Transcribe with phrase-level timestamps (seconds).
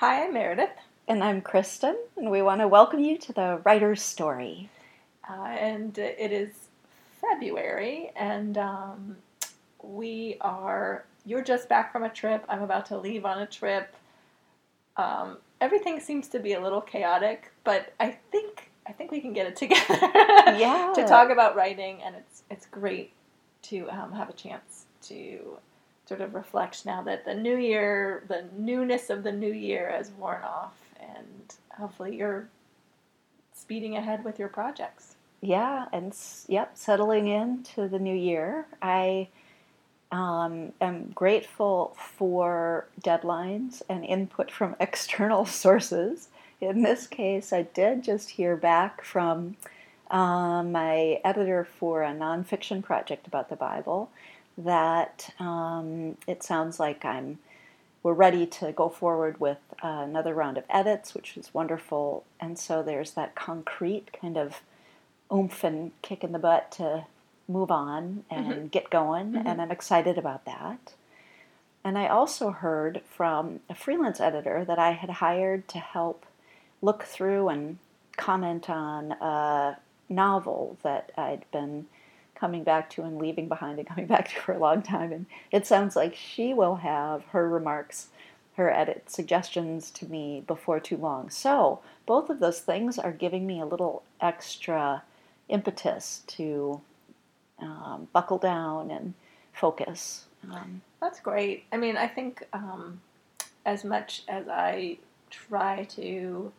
[0.00, 0.68] Hi, I'm Meredith.
[1.08, 4.68] And I'm Kristin, and we want to welcome you to the Writer's Story.
[5.26, 6.50] Uh, and it is
[7.22, 9.16] February, and um,
[9.82, 12.44] we are, you're just back from a trip.
[12.46, 13.96] I'm about to leave on a trip.
[14.98, 19.32] Um, everything seems to be a little chaotic, but I think I think we can
[19.32, 19.98] get it together.
[20.58, 20.92] Yeah.
[20.94, 23.14] to talk about writing, and it's it's great
[23.62, 25.56] to um, have a chance to
[26.06, 30.10] sort of reflect now that the new year, the newness of the new year has
[30.12, 32.48] worn off, and hopefully you're
[33.52, 35.16] speeding ahead with your projects.
[35.40, 36.16] Yeah, and
[36.48, 38.66] yep, settling into the new year.
[38.80, 39.28] I
[40.12, 46.28] um, am grateful for deadlines and input from external sources.
[46.60, 49.56] In this case, I did just hear back from
[50.10, 54.08] um, my editor for a nonfiction project about the Bible
[54.58, 57.38] that um, it sounds like I'm
[58.02, 62.24] we're ready to go forward with uh, another round of edits, which is wonderful.
[62.38, 64.60] And so there's that concrete kind of
[65.32, 67.06] oomph and kick in the butt to
[67.48, 69.42] move on and get going, Mhm.
[69.46, 70.94] and I'm excited about that.
[71.84, 76.26] And I also heard from a freelance editor that I had hired to help
[76.82, 77.78] look through and
[78.16, 81.86] comment on a novel that I'd been
[82.38, 85.12] coming back to and leaving behind and coming back to for a long time.
[85.12, 88.08] And it sounds like she will have her remarks,
[88.56, 91.30] her edit suggestions to me before too long.
[91.30, 95.02] So both of those things are giving me a little extra
[95.48, 96.80] impetus to
[97.58, 99.14] um, buckle down and
[99.52, 100.26] focus.
[100.50, 101.64] Um, That's great.
[101.72, 103.00] I mean, I think um,
[103.64, 104.98] as much as I
[105.30, 106.52] try to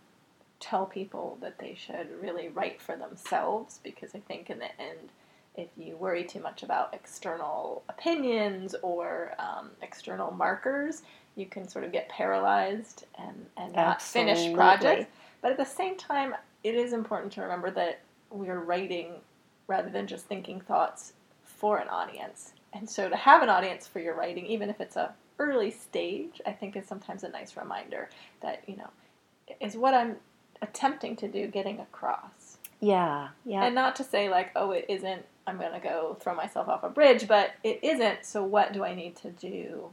[0.60, 5.10] tell people that they should really write for themselves, because I think in the end,
[5.58, 11.02] if you worry too much about external opinions or um, external markers,
[11.36, 15.08] you can sort of get paralyzed and, and not finish projects.
[15.42, 19.16] But at the same time, it is important to remember that we're writing
[19.68, 22.54] rather than just thinking thoughts for an audience.
[22.74, 26.42] And so to have an audience for your writing, even if it's a early stage,
[26.46, 28.10] I think is sometimes a nice reminder
[28.42, 28.90] that, you know,
[29.60, 30.18] is what I'm
[30.62, 32.58] attempting to do getting across.
[32.80, 33.64] yeah, yeah.
[33.64, 36.84] And not to say like, oh, it isn't, I'm going to go throw myself off
[36.84, 39.90] a bridge, but it isn't, so what do I need to do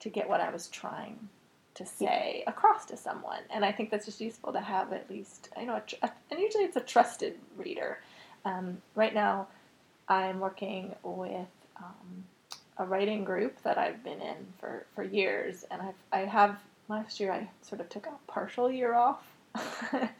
[0.00, 1.28] to get what I was trying
[1.74, 3.40] to say across to someone?
[3.50, 5.96] And I think that's just useful to have at least, you know, a tr-
[6.30, 8.00] and usually it's a trusted reader.
[8.44, 9.46] Um, right now,
[10.08, 11.48] I'm working with
[11.78, 12.24] um,
[12.78, 16.58] a writing group that I've been in for, for years, and I've, I have
[16.88, 19.22] last year I sort of took a partial year off,
[19.92, 20.10] and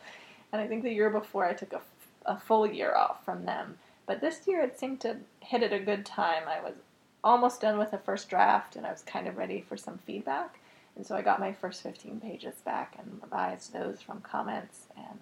[0.52, 1.80] I think the year before I took a,
[2.24, 3.76] a full year off from them.
[4.06, 6.44] But this year it seemed to hit at a good time.
[6.48, 6.74] I was
[7.22, 10.58] almost done with the first draft, and I was kind of ready for some feedback.
[10.96, 15.20] And so I got my first 15 pages back and revised those from comments, and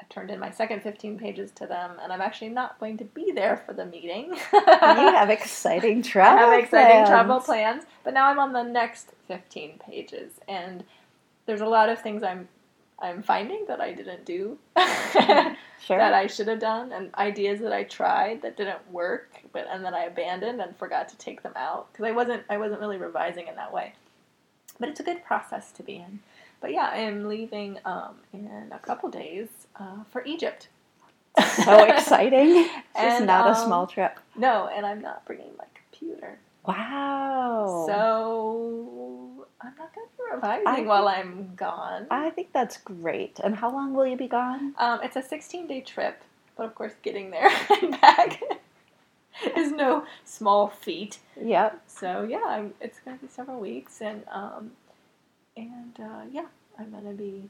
[0.00, 1.92] I turned in my second 15 pages to them.
[2.02, 4.34] And I'm actually not going to be there for the meeting.
[4.52, 6.50] you have exciting I travel.
[6.50, 7.08] have exciting plans.
[7.08, 10.84] travel plans, but now I'm on the next 15 pages, and
[11.46, 12.48] there's a lot of things I'm
[12.98, 15.98] I'm finding that I didn't do Sure.
[15.98, 19.84] that I should have done, and ideas that I tried that didn't work, but and
[19.84, 22.96] then I abandoned and forgot to take them out because I wasn't I wasn't really
[22.96, 23.92] revising in that way.
[24.80, 26.20] But it's a good process to be in.
[26.60, 30.68] But yeah, I am leaving um, in a couple days uh, for Egypt.
[31.56, 32.68] so exciting.
[32.96, 34.18] It's not a um, small trip.
[34.36, 36.38] No, and I'm not bringing my computer.
[36.64, 37.84] Wow.
[37.86, 39.33] So
[39.64, 42.06] I'm not going to be revising I while I'm gone.
[42.10, 43.40] I think that's great.
[43.42, 44.74] And how long will you be gone?
[44.78, 46.22] Um, it's a 16 day trip,
[46.56, 47.50] but of course, getting there
[47.82, 48.42] and back
[49.56, 51.18] is no small feat.
[51.40, 51.82] Yep.
[51.86, 54.72] So yeah, I'm, it's going to be several weeks, and um,
[55.56, 56.46] and uh, yeah,
[56.78, 57.48] I'm going to be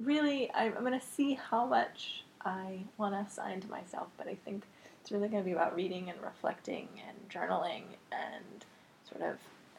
[0.00, 0.50] really.
[0.52, 4.34] I'm, I'm going to see how much I want to assign to myself, but I
[4.44, 4.64] think
[5.00, 8.64] it's really going to be about reading and reflecting and journaling and
[9.08, 9.38] sort of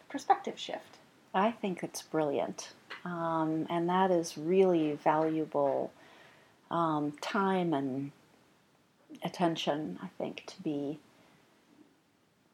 [0.09, 0.97] perspective shift.
[1.34, 2.69] I think it's brilliant.
[3.05, 5.91] Um, and that is really valuable
[6.72, 8.11] um, time and
[9.23, 10.99] attention, I think, to be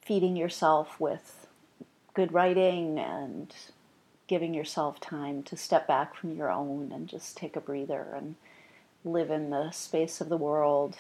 [0.02, 1.48] feeding yourself with
[2.14, 3.54] good writing and
[4.28, 8.36] giving yourself time to step back from your own and just take a breather and
[9.04, 10.98] live in the space of the world.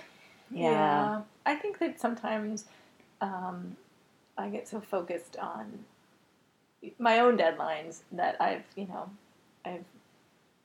[0.50, 1.22] Yeah.
[1.46, 2.66] I think that sometimes
[3.22, 3.76] um,
[4.38, 5.86] I get so focused on
[7.00, 9.10] my own deadlines that I've, you know,
[9.66, 9.86] I've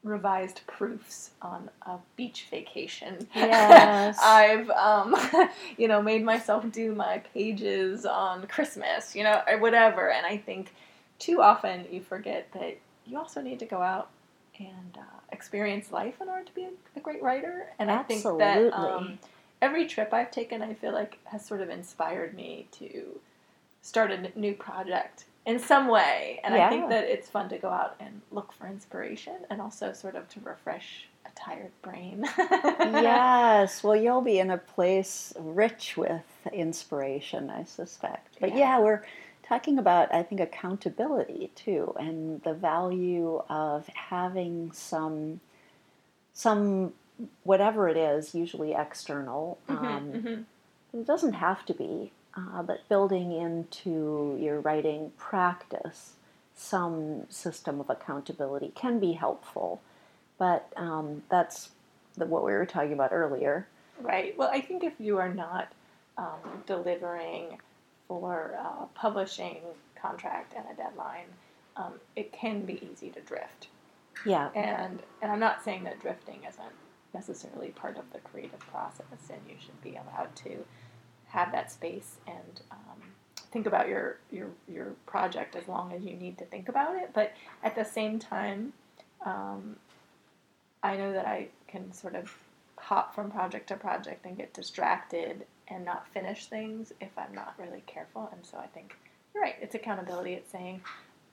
[0.02, 3.28] revised proofs on a beach vacation.
[3.34, 4.18] Yes.
[4.22, 5.16] I've, um,
[5.76, 10.10] you know, made myself do my pages on Christmas, you know, or whatever.
[10.10, 10.72] And I think
[11.18, 14.10] too often you forget that you also need to go out
[14.58, 17.66] and uh, experience life in order to be a, a great writer.
[17.78, 18.44] And Absolutely.
[18.44, 19.18] I think that um,
[19.62, 23.20] every trip I've taken, I feel like has sort of inspired me to
[23.82, 26.40] start a n- new project in some way.
[26.44, 29.92] And I think that it's fun to go out and look for inspiration and also
[29.94, 32.28] sort of to refresh a tired brain.
[32.38, 38.36] yes, well, you'll be in a place rich with inspiration, I suspect.
[38.40, 38.58] But Yeah.
[38.58, 39.02] yeah, we're
[39.42, 45.40] talking about, I think, accountability too, and the value of having some,
[46.34, 46.92] some
[47.44, 49.58] whatever it is, usually external.
[49.66, 50.44] Mhm, Um, mhm.
[50.92, 56.12] It doesn't have to be, uh, but building into your writing practice
[56.54, 59.80] some system of accountability can be helpful.
[60.38, 61.70] But um, that's
[62.16, 63.66] the, what we were talking about earlier.
[64.00, 64.36] Right.
[64.36, 65.68] Well, I think if you are not
[66.16, 67.58] um, delivering
[68.08, 69.58] for a publishing
[70.00, 71.26] contract and a deadline,
[71.76, 73.68] um, it can be easy to drift.
[74.26, 76.74] Yeah, And and I'm not saying that drifting isn't
[77.14, 80.64] necessarily part of the creative process, and you should be allowed to
[81.28, 83.02] have that space and um,
[83.50, 87.10] think about your your your project as long as you need to think about it.
[87.14, 87.32] But
[87.62, 88.72] at the same time,
[89.24, 89.76] um,
[90.82, 92.34] I know that I can sort of
[92.76, 97.54] hop from project to project and get distracted and not finish things if I'm not
[97.58, 98.28] really careful.
[98.32, 98.96] And so I think
[99.34, 99.56] you're right.
[99.60, 100.34] It's accountability.
[100.34, 100.80] It's saying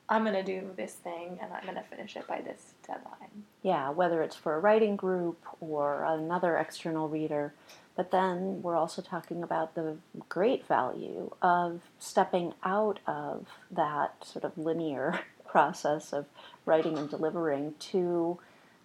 [0.10, 3.46] I'm going to do this thing and I'm going to finish it by this deadline.
[3.64, 7.54] yeah, whether it's for a writing group or another external reader.
[7.96, 9.98] But then we're also talking about the
[10.28, 16.26] great value of stepping out of that sort of linear process of
[16.66, 18.38] writing and delivering to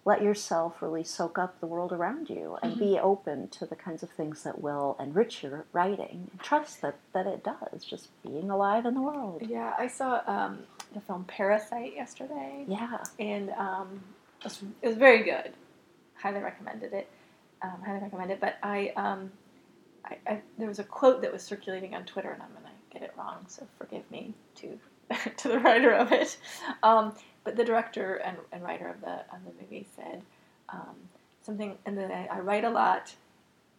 [0.03, 4.01] let yourself really soak up the world around you and be open to the kinds
[4.01, 8.49] of things that will enrich your writing and trust that, that it does, just being
[8.49, 9.43] alive in the world.
[9.47, 10.59] Yeah, I saw um,
[10.95, 13.03] the film Parasite yesterday, Yeah.
[13.19, 14.01] and um,
[14.39, 15.53] it, was, it was very good.
[16.15, 17.07] Highly recommended it.
[17.63, 18.39] Um, highly recommend it.
[18.39, 19.31] But I, um,
[20.05, 23.01] I, I, there was a quote that was circulating on Twitter, and I'm gonna get
[23.03, 24.79] it wrong, so forgive me to
[25.37, 26.37] to the writer of it.
[26.83, 30.21] Um, but the director and, and writer of the of the movie said
[30.69, 30.95] um,
[31.43, 33.15] something, and then I, I write a lot.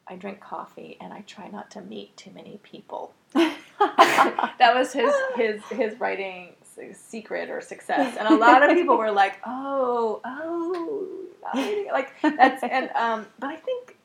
[0.09, 3.15] I drink coffee, and I try not to meet too many people.
[3.35, 6.55] that was his his his writing
[6.95, 11.93] secret or success and a lot of people were like oh oh not reading it."
[11.93, 13.97] like that's and um but i think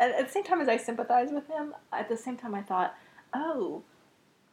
[0.00, 2.62] at, at the same time as i sympathize with him at the same time i
[2.62, 2.94] thought
[3.34, 3.82] oh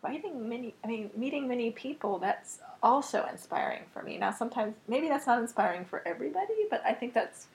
[0.04, 5.08] writing many i mean meeting many people that's also inspiring for me now sometimes maybe
[5.08, 7.48] that's not inspiring for everybody but i think that's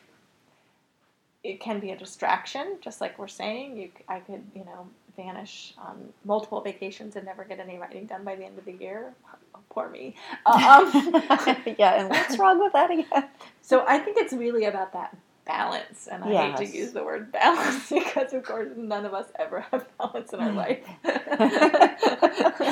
[1.43, 5.75] it can be a distraction just like we're saying you I could you know vanish
[5.79, 9.15] on multiple vacations and never get any writing done by the end of the year
[9.55, 10.15] oh, poor me
[10.47, 10.57] um,
[11.79, 13.25] yeah, and what's wrong with that again?
[13.63, 15.17] so I think it's really about that
[15.47, 19.27] balance, and I hate to use the word balance because, of course, none of us
[19.39, 20.85] ever have balance in our life.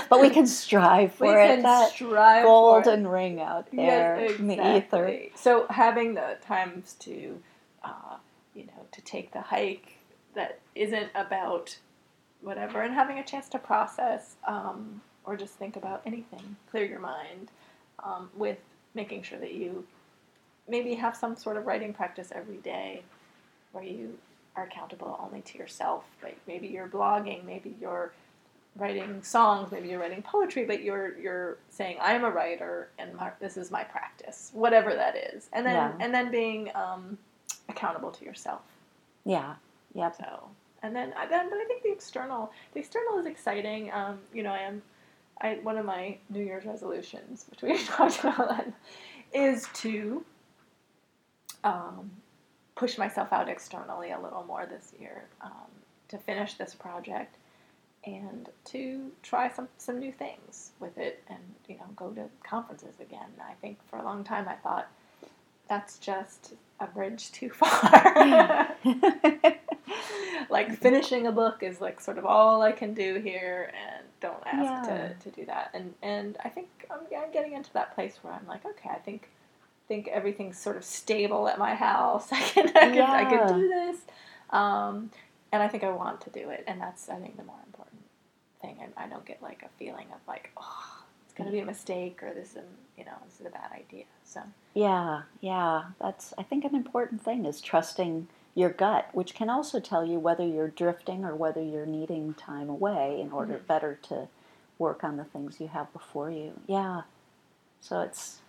[0.08, 1.46] but we can strive we for it.
[1.46, 2.84] can That strive for it.
[2.84, 5.18] golden ring out there Yes, in the ether.
[5.36, 7.40] So having the times to,
[7.84, 8.16] uh,
[8.54, 9.98] you know, to take the hike
[10.34, 11.76] that isn't about
[12.44, 17.00] whatever, and having a chance to process um, or just think about anything, clear your
[17.00, 17.50] mind,
[18.04, 18.58] um, with
[18.94, 19.84] making sure that you
[20.68, 23.02] maybe have some sort of writing practice every day,
[23.72, 24.18] where you
[24.56, 26.04] are accountable only to yourself.
[26.22, 28.12] Like maybe you're blogging, maybe you're
[28.76, 33.30] writing songs, maybe you're writing poetry, but you're you're saying I'm a writer and my,
[33.40, 35.92] this is my practice, whatever that is, and then Yeah.
[36.00, 37.18] and then being um,
[37.68, 38.62] accountable to yourself.
[39.24, 39.54] Yeah.
[39.94, 40.16] Yep.
[40.16, 40.48] So
[40.84, 43.90] and then I then but I think the external the external is exciting.
[43.90, 44.82] Um, you know, I am
[45.40, 48.66] I one of my New Year's resolutions, which we talked about,
[49.32, 50.24] is to
[51.64, 52.10] um,
[52.74, 55.70] push myself out externally a little more this year um,
[56.08, 57.38] to finish this project
[58.04, 62.96] and to try some some new things with it and you know go to conferences
[63.00, 63.30] again.
[63.40, 64.88] I think for a long time I thought
[65.66, 68.68] that's just a bridge too far.
[70.50, 74.42] like finishing a book is like sort of all I can do here, and don't
[74.46, 75.14] ask Yeah.
[75.18, 75.70] to, to do that.
[75.74, 78.98] And and I think I'm, I'm getting into that place where I'm like, okay, I
[78.98, 79.28] think
[79.86, 82.28] think everything's sort of stable at my house.
[82.32, 83.98] I can I can, I can do this,
[84.50, 85.10] um,
[85.52, 88.02] and I think I want to do it, and that's I think the more important
[88.60, 88.78] thing.
[88.82, 90.93] And I don't get like a feeling of like, oh,
[91.36, 92.66] going to be a mistake or this, and
[92.98, 94.04] you know, this is a bad idea.
[94.24, 94.40] So
[94.74, 95.84] Yeah, yeah.
[96.00, 100.18] That's I think an important thing is trusting your gut, which can also tell you
[100.20, 103.66] whether you're drifting or whether you're needing time away in order Mhm.
[103.66, 104.28] better to
[104.78, 106.52] work on the things you have before you.
[106.66, 107.02] Yeah.
[107.80, 108.40] So it's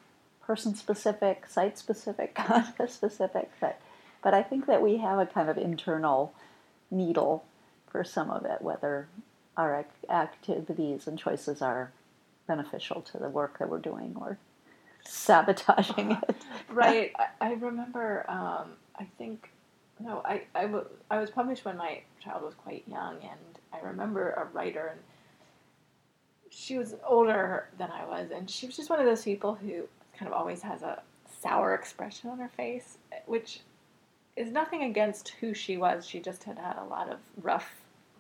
[0.41, 3.79] person specific, site specific, context specific, but
[4.21, 6.33] but I think that we have a kind of internal
[6.89, 7.43] needle
[7.87, 9.07] for some of it, whether
[9.57, 11.91] our activities and choices are
[12.47, 14.37] beneficial to the work that we're doing or
[15.05, 16.35] sabotaging it.
[16.69, 17.11] right.
[17.17, 19.51] I, I remember, um, I think,
[19.99, 23.79] no, I, I, w- I was published when my child was quite young, and I
[23.85, 24.99] remember a writer, and
[26.49, 29.83] she was older than I was, and she was just one of those people who
[30.17, 31.01] kind of always has a
[31.41, 33.61] sour expression on her face, which
[34.35, 36.05] is nothing against who she was.
[36.05, 37.69] She just had had a lot of rough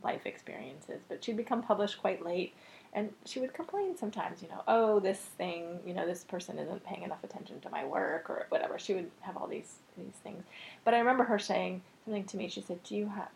[0.03, 2.53] life experiences, but she'd become published quite late.
[2.95, 6.83] And she would complain sometimes, you know, oh, this thing, you know, this person isn't
[6.85, 8.79] paying enough attention to my work or whatever.
[8.79, 10.43] She would have all these these things.
[10.83, 12.47] But I remember her saying something to me.
[12.49, 13.29] She said, "Do you have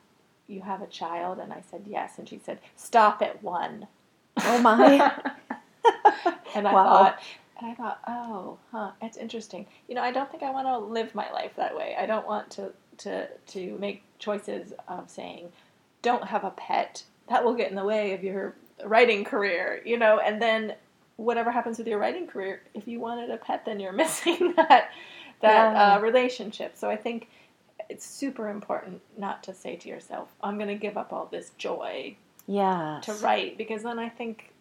[0.48, 3.88] you have a child?" And I said, "Yes." And she said, "Stop at one."
[4.38, 5.12] Oh my.
[6.56, 6.84] and I wow.
[6.84, 7.20] thought,
[7.60, 9.66] and I thought, oh, huh, it's interesting.
[9.88, 11.96] You know, I don't think I want to live my life that way.
[12.00, 15.52] I don't want to to to make choices of saying,
[16.02, 17.04] don't have a pet.
[17.28, 19.82] That will get in the way of your writing career.
[19.86, 20.76] You know, and then
[21.18, 24.90] whatever happens with your writing career, if you wanted a pet, then you're missing that
[25.42, 25.96] that yeah.
[25.96, 26.76] uh, relationship.
[26.76, 27.30] So I think
[27.90, 31.52] it's super important not to say to yourself, I'm going to give up all this
[31.58, 32.16] joy
[32.48, 34.52] yeah to write because then I think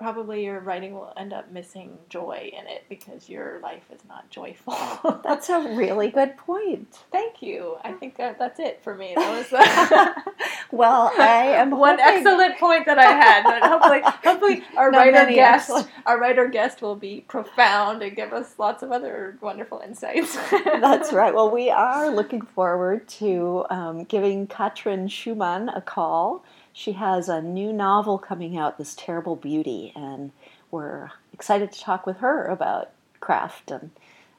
[0.00, 4.28] probably your writing will end up missing joy in it because your life is not
[4.30, 4.74] joyful.
[5.24, 6.98] that's a really good point.
[7.12, 7.76] Thank you.
[7.84, 9.12] I think that, that's it for me.
[9.14, 10.32] That was uh,
[10.72, 12.16] well, I am one hoping...
[12.16, 13.42] excellent point that I had.
[13.42, 15.88] But hopefully, hopefully our writer guest, excellent.
[16.06, 20.34] our writer guest will be profound and give us lots of other wonderful insights.
[20.64, 21.34] that's right.
[21.34, 26.42] Well, we are looking forward to um, giving Katrin Schumann a call
[26.72, 30.32] she has a new novel coming out, This Terrible Beauty, and
[30.70, 33.90] we're excited to talk with her about craft and,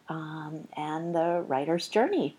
[0.10, 2.38] um, and the writer's journey.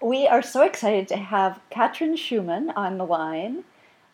[0.00, 3.64] We are so excited to have Katrin Schumann on the line.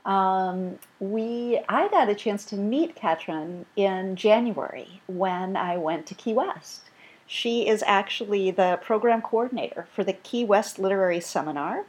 [0.04, 6.14] Um, we I got a chance to meet Katrin in January when I went to
[6.14, 6.82] Key West.
[7.26, 11.84] She is actually the program coordinator for the Key West Literary Seminar,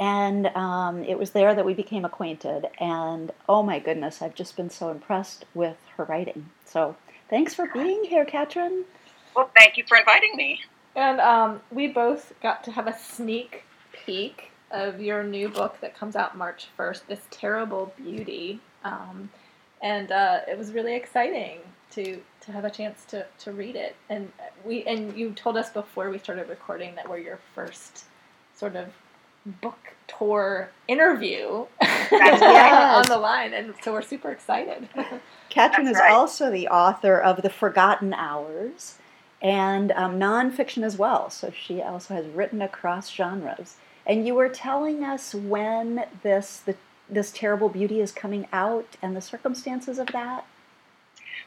[0.00, 2.66] and um, it was there that we became acquainted.
[2.80, 6.48] And oh my goodness, I've just been so impressed with her writing.
[6.64, 6.96] So
[7.28, 8.84] thanks for being here, Katrin.
[9.36, 10.60] Well, thank you for inviting me.
[10.96, 15.94] And um, we both got to have a sneak peek of your new book that
[15.94, 18.58] comes out March 1st, This Terrible Beauty.
[18.84, 19.28] Um,
[19.82, 21.58] and uh, it was really exciting
[21.92, 23.96] to to have a chance to, to read it.
[24.08, 24.32] And
[24.64, 28.04] we and you told us before we started recording that we're your first
[28.54, 28.88] sort of
[29.46, 34.88] book tour interview on the line, and so we're super excited.
[35.50, 36.12] Katrin is right.
[36.12, 38.98] also the author of The Forgotten Hours
[39.42, 41.30] and um, nonfiction as well.
[41.30, 43.76] So she also has written across genres.
[44.06, 46.76] And you were telling us when this the,
[47.08, 50.46] this terrible beauty is coming out and the circumstances of that.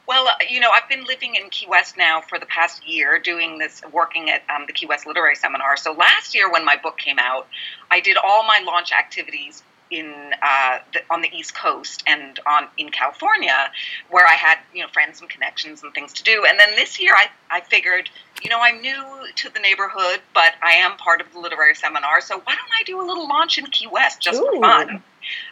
[0.07, 3.19] Well, uh, you know, I've been living in Key West now for the past year,
[3.19, 5.77] doing this, working at um, the Key West Literary Seminar.
[5.77, 7.47] So last year, when my book came out,
[7.89, 12.67] I did all my launch activities in uh, the, on the East Coast and on
[12.77, 13.71] in California,
[14.09, 16.45] where I had you know friends and connections and things to do.
[16.47, 18.09] And then this year, I I figured,
[18.41, 22.19] you know, I'm new to the neighborhood, but I am part of the literary seminar.
[22.21, 24.49] So why don't I do a little launch in Key West just Ooh.
[24.53, 25.03] for fun?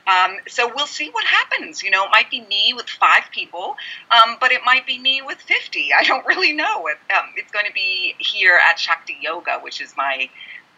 [0.07, 1.83] Um, so we'll see what happens.
[1.83, 3.75] You know, it might be me with five people,
[4.11, 5.89] um, but it might be me with 50.
[5.97, 6.87] I don't really know.
[6.87, 10.29] It, um, it's going to be here at Shakti Yoga, which is my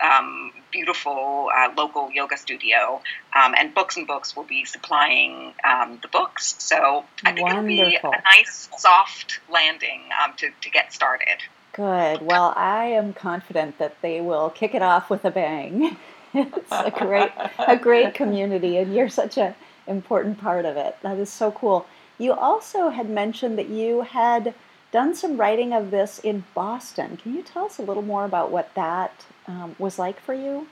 [0.01, 3.01] um, beautiful uh, local yoga studio,
[3.35, 6.55] um, and Books and Books will be supplying um, the books.
[6.59, 7.69] So I think Wonderful.
[7.69, 11.37] it'll be a nice, soft landing um, to, to get started.
[11.73, 12.21] Good.
[12.21, 15.97] Well, I am confident that they will kick it off with a bang.
[16.55, 19.55] it's a great, a great community, and you're such an
[19.87, 20.97] important part of it.
[21.01, 21.85] That is so cool.
[22.17, 24.53] You also had mentioned that you had
[24.91, 27.17] done some writing of this in Boston.
[27.17, 30.67] Can you tell us a little more about what that um, was like for you?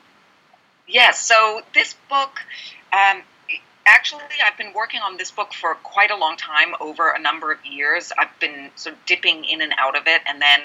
[0.88, 1.26] Yes.
[1.26, 2.40] So this book,
[2.94, 3.24] um,
[3.86, 7.52] actually, I've been working on this book for quite a long time, over a number
[7.52, 8.12] of years.
[8.18, 10.60] I've been sort of dipping in and out of it, and then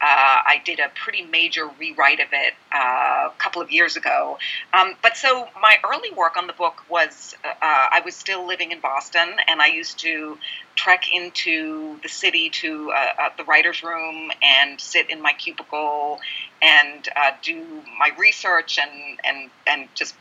[0.00, 4.38] uh, I did a pretty major rewrite of it uh, a couple of years ago.
[4.72, 8.72] Um, but so my early work on the book was uh, I was still living
[8.72, 10.38] in Boston, and I used to
[10.74, 16.18] trek into the city to uh, uh, the writer's room and sit in my cubicle
[16.62, 17.62] and uh, do
[17.98, 20.14] my research and, and, and just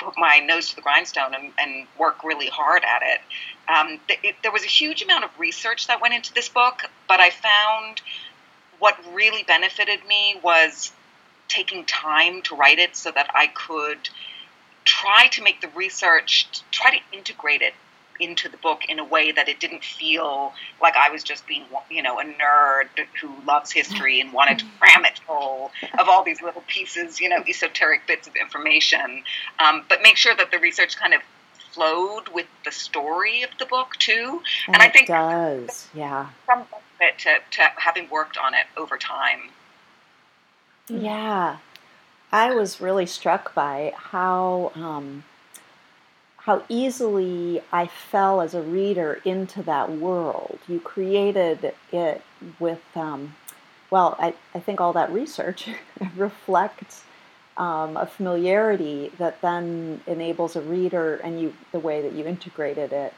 [0.00, 3.20] put my nose to the grindstone and, and work really hard at it.
[3.72, 4.36] Um, it.
[4.42, 8.00] There was a huge amount of research that went into this book, but I found
[8.78, 10.92] what really benefited me was
[11.48, 14.08] taking time to write it so that I could
[14.84, 17.74] try to make the research, try to integrate it
[18.20, 21.64] into the book in a way that it didn't feel like I was just being,
[21.90, 22.88] you know, a nerd
[23.20, 27.28] who loves history and wanted to cram it full of all these little pieces, you
[27.28, 29.22] know, esoteric bits of information.
[29.58, 31.20] Um, but make sure that the research kind of
[31.72, 34.42] flowed with the story of the book too.
[34.66, 36.28] And, and I think does, yeah.
[36.46, 36.64] Some
[36.98, 39.50] benefit to, to having worked on it over time.
[40.88, 41.58] Yeah,
[42.32, 45.24] I was really struck by how um,
[46.44, 50.58] how easily I fell as a reader into that world.
[50.66, 52.22] You created it
[52.58, 53.36] with, um,
[53.90, 55.68] well, I, I think all that research
[56.16, 57.04] reflects
[57.56, 62.92] um, a familiarity that then enables a reader, and you the way that you integrated
[62.92, 63.12] it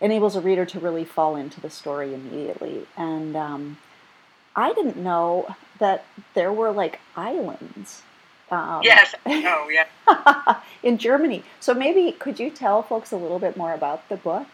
[0.00, 2.86] enables a reader to really fall into the story immediately.
[2.96, 3.78] And um,
[4.54, 8.02] I didn't know that there were like islands.
[8.50, 9.14] Um, yes.
[9.26, 10.60] Oh, yeah.
[10.82, 11.44] in Germany.
[11.60, 14.46] So maybe could you tell folks a little bit more about the book?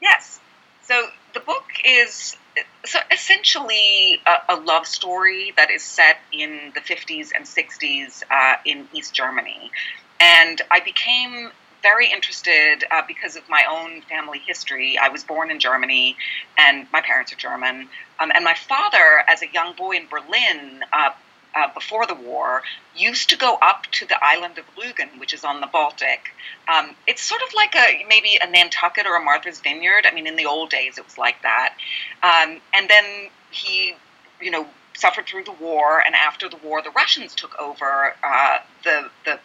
[0.00, 0.40] Yes.
[0.82, 2.36] So the book is
[2.84, 8.56] so essentially a, a love story that is set in the 50s and 60s uh,
[8.64, 9.70] in East Germany.
[10.18, 11.50] And I became
[11.82, 14.98] very interested uh, because of my own family history.
[14.98, 16.16] I was born in Germany,
[16.58, 17.88] and my parents are German.
[18.18, 21.10] Um, and my father, as a young boy in Berlin, uh,
[21.54, 22.62] uh, before the war,
[22.96, 26.30] used to go up to the island of Rügen, which is on the Baltic.
[26.68, 30.06] Um, it's sort of like a maybe a Nantucket or a Martha's Vineyard.
[30.06, 31.74] I mean, in the old days, it was like that.
[32.22, 33.04] Um, and then
[33.50, 33.94] he,
[34.40, 38.58] you know, suffered through the war, and after the war, the Russians took over uh,
[38.84, 39.40] the, the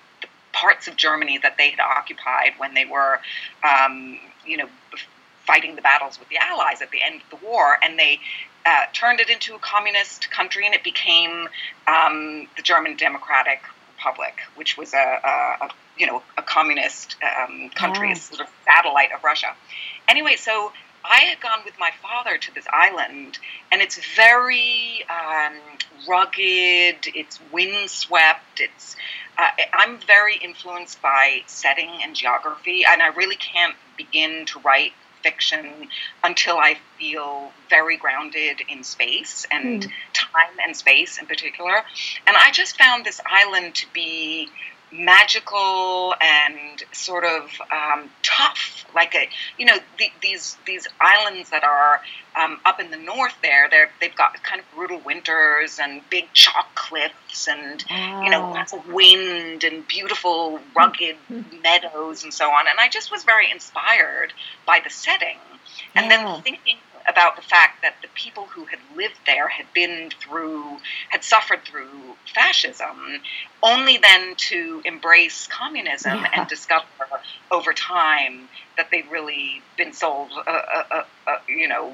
[0.52, 3.20] parts of Germany that they had occupied when they were,
[3.64, 4.68] um, you know,
[5.46, 8.20] fighting the battles with the Allies at the end of the war, and they
[8.66, 11.48] uh, turned it into a communist country, and it became
[11.88, 13.62] um, the German Democratic
[13.98, 18.48] Republic, which was a, a, a you know a communist um, country, a sort of
[18.66, 19.56] satellite of Russia.
[20.08, 20.72] Anyway, so
[21.04, 23.38] I had gone with my father to this island,
[23.72, 25.54] and it's very um,
[26.08, 27.08] rugged.
[27.14, 28.60] It's windswept.
[28.60, 28.96] It's
[29.38, 34.94] uh, I'm very influenced by setting and geography, and I really can't begin to write
[35.26, 35.88] fiction
[36.24, 39.92] until I feel very grounded in space and mm.
[40.14, 41.78] time and space in particular.
[42.28, 44.50] And I just found this island to be
[44.98, 49.28] magical and sort of um, tough, like a
[49.58, 52.02] you know the, these these islands that are
[52.36, 53.36] um, up in the north.
[53.42, 58.24] There, they they've got kind of brutal winters and big chalk cliffs and wow.
[58.24, 61.62] you know lots of wind and beautiful rugged mm-hmm.
[61.62, 62.68] meadows and so on.
[62.68, 64.34] And I just was very inspired
[64.66, 65.38] by the setting.
[65.94, 66.24] And yeah.
[66.24, 70.78] then thinking about the fact that the people who had lived there had been through,
[71.10, 73.22] had suffered through fascism,
[73.62, 76.32] only then to embrace communism yeah.
[76.36, 76.86] and discover
[77.52, 81.94] over time that they'd really been sold, a, a, a, you know,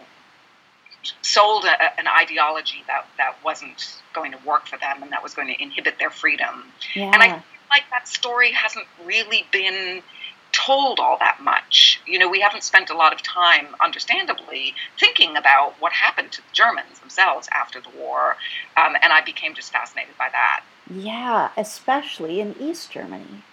[1.21, 5.47] sold an ideology that, that wasn't going to work for them and that was going
[5.47, 6.63] to inhibit their freedom.
[6.95, 7.12] Yeah.
[7.13, 10.04] And I feel like that story hasn't really been
[10.52, 12.02] told all that much.
[12.06, 16.42] You know, we haven't spent a lot of time, understandably, thinking about what happened to
[16.42, 18.38] the Germans themselves after the war,
[18.78, 20.64] um, and I became just fascinated by that.
[20.90, 23.44] Yeah, especially in East Germany.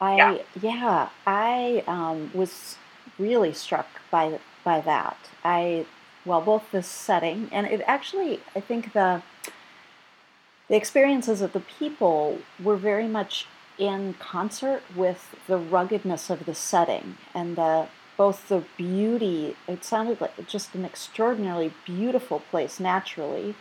[0.00, 2.76] I yeah, yeah I um, was
[3.18, 5.16] really struck by by that.
[5.44, 5.86] I
[6.24, 9.22] well, both the setting and it actually, I think the
[10.68, 13.46] the experiences of the people were very much
[13.82, 20.20] in concert with the ruggedness of the setting and the both the beauty it sounded
[20.20, 23.56] like just an extraordinarily beautiful place naturally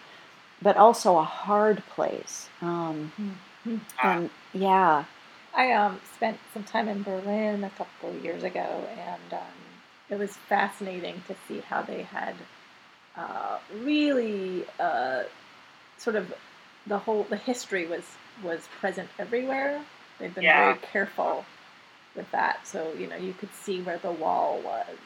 [0.62, 3.78] but also a hard place um, mm-hmm.
[4.04, 5.06] and yeah
[5.56, 9.58] i um, spent some time in berlin a couple of years ago and um,
[10.12, 12.36] it was fascinating to see how they had
[13.18, 15.24] uh, really uh,
[15.98, 16.32] sort of
[16.86, 18.04] the whole the history was
[18.44, 19.82] was present everywhere
[20.22, 20.74] They've been yeah.
[20.74, 21.46] very careful
[22.16, 22.68] with that.
[22.68, 24.98] So, you know, you could see where the wall was.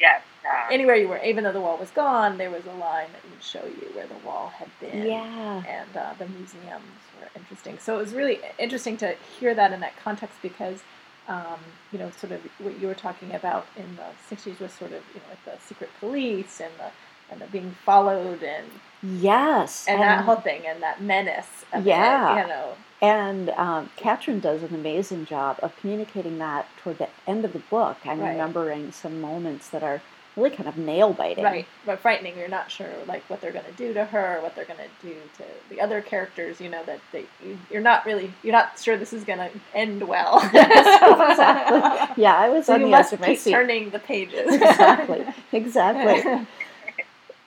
[0.00, 0.20] Yeah.
[0.44, 0.66] yeah.
[0.70, 3.42] Anywhere you were, even though the wall was gone, there was a line that would
[3.42, 5.06] show you where the wall had been.
[5.06, 5.62] Yeah.
[5.66, 7.78] And uh, the museums were interesting.
[7.78, 10.80] So it was really interesting to hear that in that context because,
[11.28, 11.60] um,
[11.92, 15.02] you know, sort of what you were talking about in the 60s was sort of,
[15.14, 16.90] you know, like the secret police and the
[17.30, 18.66] and the being followed and
[19.02, 23.90] yes and, and that whole thing and that menace yeah it, you know and um,
[23.96, 27.98] Katrin does an amazing job of communicating that toward the end of the book.
[28.04, 28.30] I'm right.
[28.30, 30.00] remembering some moments that are
[30.36, 31.44] really kind of nail biting.
[31.44, 32.36] Right, but frightening.
[32.38, 35.06] You're not sure like what they're going to do to her, what they're going to
[35.06, 36.60] do to the other characters.
[36.60, 39.50] You know that they you, you're not really you're not sure this is going to
[39.74, 40.38] end well.
[40.42, 42.14] exactly.
[42.22, 43.50] Yeah, I was so on you the must edge of my keep seat.
[43.52, 44.54] turning the pages.
[44.54, 45.24] exactly.
[45.52, 46.46] Exactly.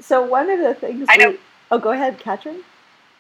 [0.02, 1.40] So one of the things I know- we-
[1.72, 2.64] Oh, go ahead, Katrin.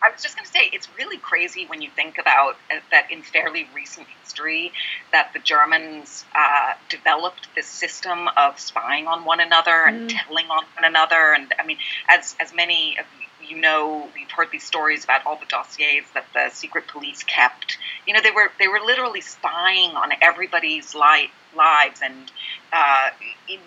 [0.03, 3.05] I was just going to say it's really crazy when you think about uh, that
[3.11, 4.71] in fairly recent history
[5.13, 10.07] that the Germans uh, developed this system of spying on one another and Mm.
[10.09, 11.33] telling on one another.
[11.33, 11.77] And I mean,
[12.09, 13.05] as as many of
[13.39, 17.77] you know, we've heard these stories about all the dossiers that the secret police kept.
[18.07, 22.31] You know, they were they were literally spying on everybody's li- lives, and
[22.73, 23.09] uh,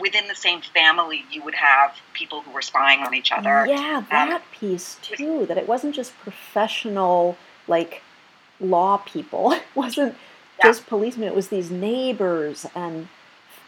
[0.01, 3.67] within the same family, you would have people who were spying on each other.
[3.67, 5.47] Yeah, that piece too.
[5.47, 8.03] That it wasn't just professional, like
[8.61, 9.53] law people.
[9.63, 10.17] It wasn't
[10.59, 10.67] Yeah.
[10.69, 11.29] just policemen.
[11.29, 13.09] It was these neighbors and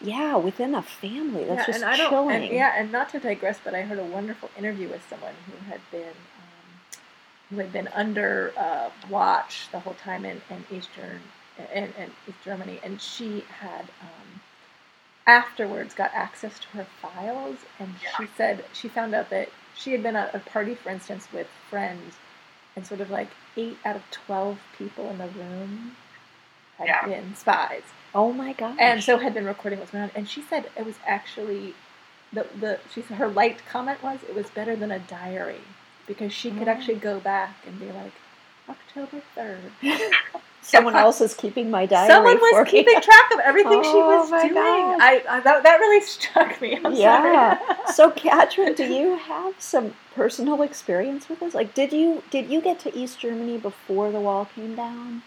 [0.00, 1.44] yeah, within a family.
[1.44, 2.42] That's yeah, just and I don't, chilling.
[2.44, 5.70] and, yeah, and not to digress, but I heard a wonderful interview with someone who
[5.70, 6.98] had been um,
[7.50, 11.20] who had been under uh, watch the whole time in, in Eastern
[11.73, 14.40] in, in East Germany, and she had um,
[15.27, 20.03] afterwards got access to her files, and she said she found out that she had
[20.03, 22.14] been at a party, for instance, with friends,
[22.77, 25.97] and sort of like eight out of twelve people in the room
[26.79, 27.07] had Yeah.
[27.07, 27.83] been spies
[28.17, 28.77] Oh my gosh.
[28.81, 30.11] and so had been recording what's going on.
[30.14, 31.75] And she said it was actually
[32.33, 35.61] the the she said her light comment was it was better than a diary
[36.07, 36.71] because she could Oh.
[36.73, 38.12] actually go back and be like
[38.69, 39.61] October third.
[40.64, 42.09] someone else is keeping my diary.
[42.09, 42.70] Someone for was me.
[42.70, 44.57] keeping track of everything she Oh was my doing.
[45.00, 46.81] I, I that, that really struck me.
[46.85, 47.59] I'm Yeah.
[47.59, 47.92] sorry.
[47.94, 51.55] so Katrin, do you have some personal experience with this?
[51.55, 55.22] Like did you did you get to East Germany before the wall came down?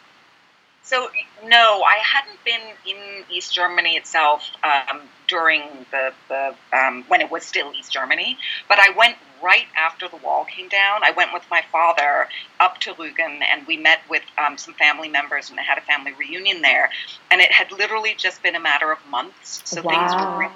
[0.84, 1.10] So
[1.46, 7.30] no, I hadn't been in East Germany itself um, during the, the um, when it
[7.30, 8.38] was still East Germany,
[8.70, 11.04] but I went right after the wall came down.
[11.04, 12.28] I went with my father
[12.60, 15.82] up to Rügen and we met with um, some family members, and they had a
[15.82, 16.90] family reunion there.
[17.32, 20.54] And it had literally just been a matter of months, so things were really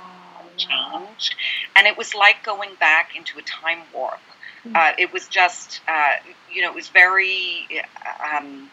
[0.58, 1.36] changed,
[1.76, 4.20] and it was like going back into a time warp.
[4.66, 4.76] Mm.
[4.76, 6.14] Uh, it was just, uh,
[6.52, 7.68] you know, it was very.
[8.34, 8.70] Um,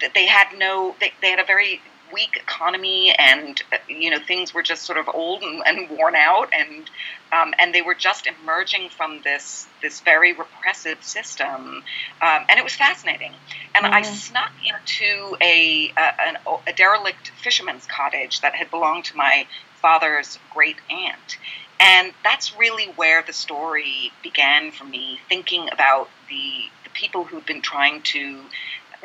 [0.00, 1.80] that they had no they, they had a very
[2.12, 6.48] weak economy and you know things were just sort of old and, and worn out
[6.52, 6.90] and
[7.32, 11.82] um, and they were just emerging from this this very repressive system.
[12.22, 13.32] Um, and it was fascinating.
[13.74, 19.16] And I snuck into a, a an, a derelict fisherman's cottage that had belonged to
[19.16, 19.46] my
[19.82, 21.38] father's great aunt.
[21.78, 27.44] And that's really where the story began for me thinking about the the people who'd
[27.44, 28.40] been trying to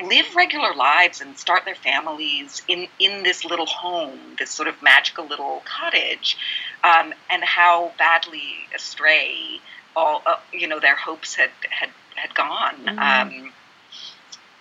[0.02, 4.80] live regular lives and start their families in, in this little home, this sort of
[4.82, 6.36] magical little cottage,
[6.84, 8.42] um, and how badly
[8.74, 9.60] astray
[9.94, 12.76] all uh, you know their hopes had had had gone.
[12.84, 12.98] Mhm.
[12.98, 13.52] Um,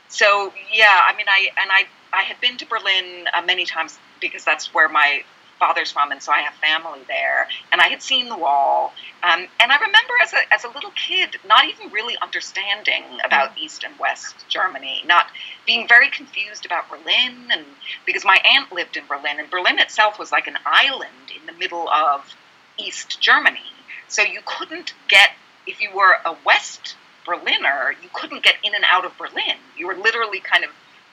[0.10, 3.97] so yeah, I mean, I and I I had been to Berlin uh, many times
[4.19, 5.23] because that's where my
[5.62, 9.47] father's from, and so I have family there, and I had seen the wall, um,
[9.60, 13.84] and I remember as a as a little kid not even really understanding about East
[13.84, 15.28] and West Germany, not
[15.67, 17.63] being very confused about Berlin, and
[18.08, 21.54] because my aunt lived in Berlin, and Berlin itself was like an island in the
[21.54, 22.36] middle of
[22.80, 23.71] East Germany,
[24.08, 25.30] so you couldn't get
[25.67, 29.58] if you were a West Berliner, you couldn't get in and out of Berlin.
[29.78, 30.71] You were literally kind of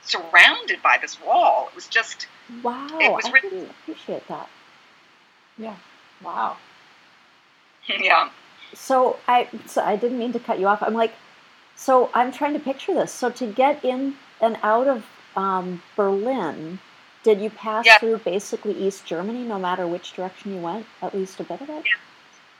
[0.08, 1.68] surrounded by this wall.
[1.70, 2.26] It was just
[2.62, 4.48] Wow, It was I written- didn't appreciate that.
[5.58, 5.76] Yeah.
[6.22, 6.56] Wow.
[8.00, 8.30] yeah.
[8.74, 10.82] So I so I didn't mean to cut you off.
[10.82, 11.12] I'm like,
[11.76, 13.12] so I'm trying to picture this.
[13.12, 15.04] So to get in and out of
[15.36, 16.78] um, Berlin,
[17.22, 17.98] did you pass Yeah.
[17.98, 20.86] through basically East Germany, no matter which direction you went?
[21.02, 21.84] At least a bit of it.
[21.86, 21.92] Yeah.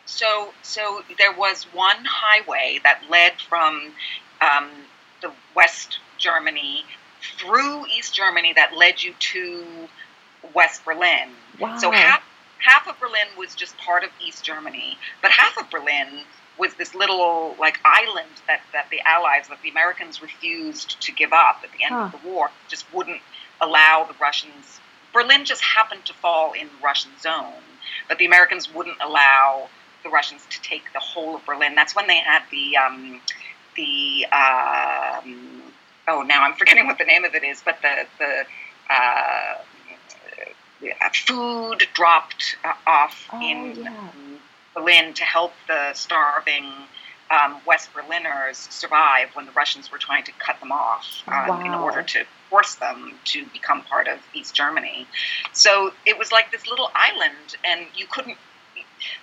[0.07, 3.93] So, so there was one highway that led from
[4.41, 4.71] um,
[5.21, 6.85] the West Germany
[7.38, 9.64] through East Germany that led you to
[10.55, 11.31] West Berlin.
[11.59, 11.77] Wow.
[11.79, 12.23] So half
[12.59, 16.25] half of Berlin was just part of East Germany, but half of Berlin
[16.59, 21.33] was this little like island that, that the Allies, that the Americans refused to give
[21.33, 23.21] up at the end of the war, just wouldn't
[23.61, 24.81] allow the Russians.
[25.12, 27.62] Berlin just happened to fall in Russian zone,
[28.09, 29.69] but the Americans wouldn't allow
[30.03, 31.75] the Russians to take the whole of Berlin.
[31.75, 33.21] That's when they had the um,
[33.77, 35.62] the um,
[36.09, 38.44] oh now I'm forgetting what the name of it is, but the the
[38.92, 39.55] uh,
[41.03, 44.09] uh, food dropped uh, off Oh, in yeah.
[44.75, 46.64] Berlin to help the starving
[47.31, 51.75] um, West Berliners survive when the Russians were trying to cut them off um, in
[51.75, 55.07] order to force them to become part of East Germany.
[55.53, 58.38] So it was like this little island, and you couldn't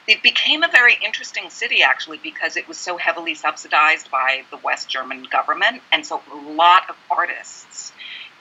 [0.07, 4.57] it became a very interesting city actually because it was so heavily subsidized by the
[4.57, 7.91] West German government, and so a lot of artists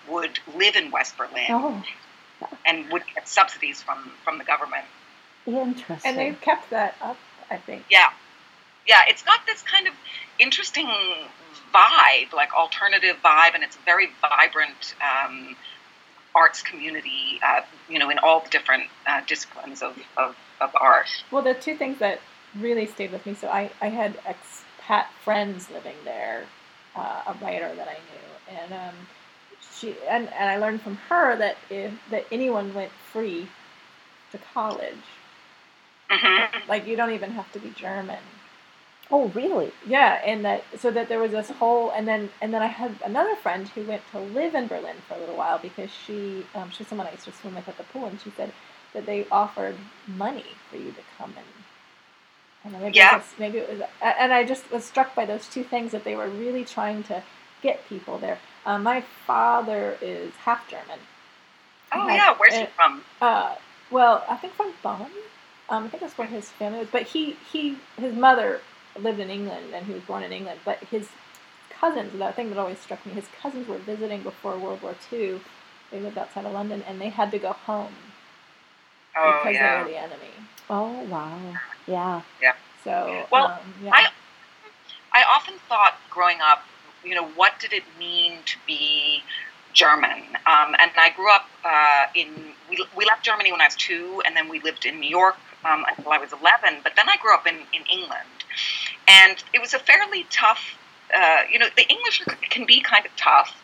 [0.08, 1.82] would live in West Berlin Oh,
[2.66, 4.84] and would get subsidies from from the government.
[5.46, 6.10] interesting.
[6.10, 7.16] And they've kept that up,
[7.50, 7.84] I think.
[7.90, 8.10] Yeah,
[8.86, 9.94] yeah, it's got this kind of
[10.38, 10.88] interesting
[11.74, 15.56] vibe, like alternative vibe, and it's a very vibrant um,
[16.34, 17.40] arts community.
[17.44, 21.08] Uh, you know, in all the different uh, disciplines of, of, of art.
[21.30, 22.20] Well, the two things that
[22.58, 23.34] really stayed with me.
[23.34, 26.44] So I, I had expat friends living there,
[26.94, 28.94] uh, a writer that I knew, and um,
[29.74, 33.48] she and, and I learned from her that if that anyone went free
[34.32, 35.04] to college,
[36.10, 38.20] hmm like you don't even have to be German.
[39.10, 39.72] oh, really?
[39.86, 42.96] Yeah, and that so that there was this whole and then and then I had
[43.04, 46.70] another friend who went to live in Berlin for a little while because she um,
[46.70, 48.52] she's someone I used to swim with at the pool and she said
[48.94, 49.76] that they offered
[50.06, 51.46] money for you to come and
[52.64, 53.16] and maybe Yeah.
[53.16, 56.04] it was, maybe it was and I just was struck by those two things that
[56.04, 57.22] they were really trying to
[57.62, 58.38] get people there.
[58.64, 60.98] Um, my father is half German.
[61.92, 63.04] Oh yeah, where's he uh, from?
[63.20, 63.54] uh,
[63.90, 65.10] well, I think from Bonn.
[65.68, 66.88] Um, I think that's where his family was.
[66.90, 68.60] But he, he, his mother
[68.98, 70.60] lived in England, and he was born in England.
[70.64, 71.08] But his
[71.70, 75.40] cousins, the thing that always struck me, his cousins were visiting before World War II.
[75.90, 77.94] They lived outside of London, and they had to go home
[79.16, 79.82] Oh because they yeah.
[79.82, 80.30] were the enemy.
[80.70, 81.38] Oh, wow.
[81.86, 82.22] Yeah.
[82.40, 82.54] Yeah.
[82.82, 83.90] So, Well, um, yeah.
[83.92, 84.08] I
[85.12, 86.64] I often thought growing up,
[87.04, 89.22] you know, what did it mean to be
[89.72, 90.22] German?
[90.46, 92.28] Um, and I grew up uh, in,
[92.68, 95.36] we, we left Germany when I was two, and then we lived in New York
[95.64, 96.80] um, until I was 11.
[96.82, 98.26] But then I grew up in, in England.
[99.06, 100.76] And it was a fairly tough,
[101.16, 103.54] uh, you know, the English can be kind of tough.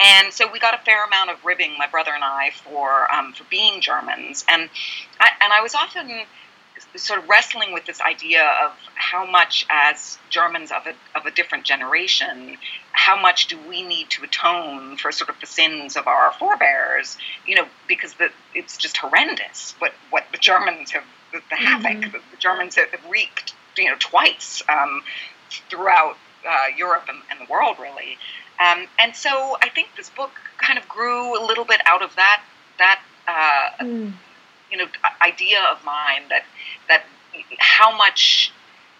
[0.00, 3.32] And so we got a fair amount of ribbing, my brother and I, for um,
[3.32, 4.44] for being Germans.
[4.48, 4.68] And
[5.20, 6.22] I, and I was often
[6.94, 11.30] sort of wrestling with this idea of how much, as Germans of a of a
[11.30, 12.56] different generation,
[12.92, 17.16] how much do we need to atone for sort of the sins of our forebears?
[17.46, 21.96] You know, because the, it's just horrendous what what the Germans have the, the havoc
[21.96, 22.12] Mhm.
[22.12, 25.02] that the Germans have wreaked, you know, twice um,
[25.70, 26.16] throughout
[26.48, 28.18] uh, Europe and, and the world, really.
[28.58, 32.14] Um, and so I think this book kind of grew a little bit out of
[32.16, 32.42] that
[32.78, 34.12] that uh, Mm.
[34.70, 34.86] you know
[35.22, 36.44] idea of mine that
[36.88, 37.02] that
[37.58, 38.52] how much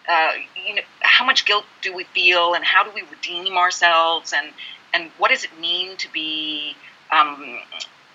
[0.08, 0.32] uh,
[0.66, 4.48] you know how much guilt do we feel and how do we redeem ourselves and
[4.94, 6.74] and what does it mean to be
[7.10, 7.58] um,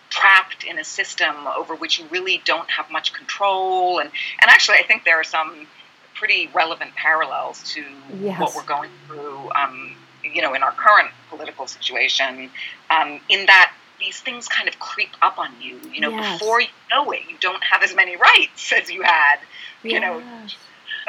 [0.09, 4.09] trapped in a system over which you really don't have much control and
[4.41, 5.67] and actually I think there are some
[6.13, 7.83] pretty relevant parallels to
[8.21, 8.39] Yes.
[8.39, 12.49] what we're going through um, you know in our current political situation
[12.95, 16.39] um, in that these things kind of creep up on you you know Yes.
[16.39, 19.37] before you know it you don't have as many rights as you had
[19.83, 20.55] you know Yes.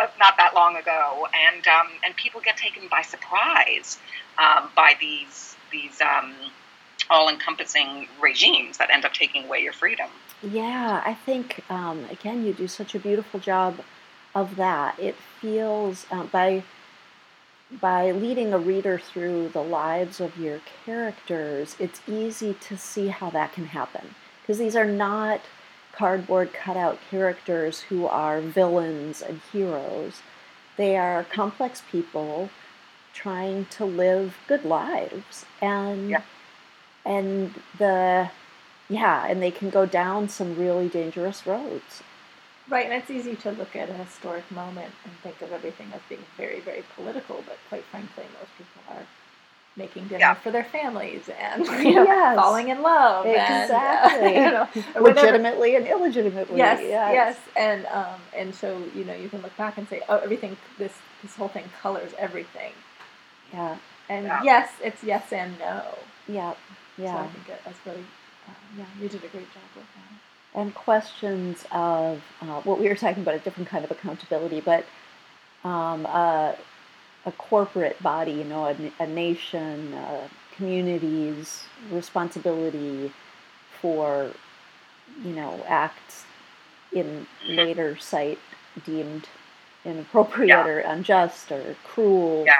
[0.00, 3.98] uh, not that long ago, and um, and people get taken by surprise
[4.38, 6.32] um, by these these um,
[7.10, 10.08] all-encompassing regimes that end up taking away your freedom.
[10.42, 13.80] Yeah, I think um, again you do such a beautiful job
[14.34, 14.98] of that.
[14.98, 16.62] It feels uh, by
[17.80, 23.30] by leading a reader through the lives of your characters, it's easy to see how
[23.30, 25.40] that can happen because these are not
[25.92, 30.20] cardboard cutout characters who are villains and heroes.
[30.76, 32.50] They are complex people
[33.12, 36.22] trying to live good lives and Yeah.
[37.04, 38.30] and the
[38.88, 42.02] yeah, and they can go down some really dangerous roads.
[42.68, 46.00] Right, and it's easy to look at a historic moment and think of everything as
[46.08, 49.02] being very, very political, but quite frankly, most people are
[49.76, 50.34] making dinner Yeah.
[50.34, 52.36] for their families and you know, Yes.
[52.36, 53.26] falling in love.
[53.26, 54.36] Exactly.
[54.36, 56.58] And, uh, you know, Legitimately and illegitimately.
[56.58, 60.18] Yes, yes, and um, and so you know you can look back and say, oh,
[60.18, 62.72] everything this this whole thing colors everything,
[63.52, 63.76] Yeah,
[64.08, 64.42] and Yeah.
[64.44, 65.82] yes, it's yes and no.
[66.28, 66.54] yeah,
[66.96, 68.04] So I think that- that's really,
[68.48, 70.18] uh, yeah, you did a great job with that.
[70.54, 74.84] And questions of uh, what we were talking about a different kind of accountability, but
[75.64, 76.52] um, uh,
[77.24, 83.12] a corporate body, you know, a, a nation, uh, communities' responsibility
[83.80, 84.30] for,
[85.24, 86.24] you know, acts
[86.92, 88.38] in later sight
[88.84, 89.28] deemed
[89.84, 90.66] inappropriate Yeah.
[90.66, 92.44] or unjust or cruel.
[92.46, 92.56] Yeah.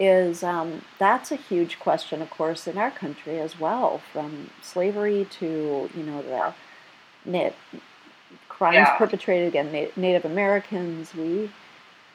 [0.00, 5.26] Is um, that's a huge question, of course, in our country as well, from slavery
[5.40, 6.54] to you know the
[7.28, 7.50] na-
[8.48, 8.96] crimes Yeah.
[8.96, 11.14] perpetrated against Na- Native Americans.
[11.14, 11.50] We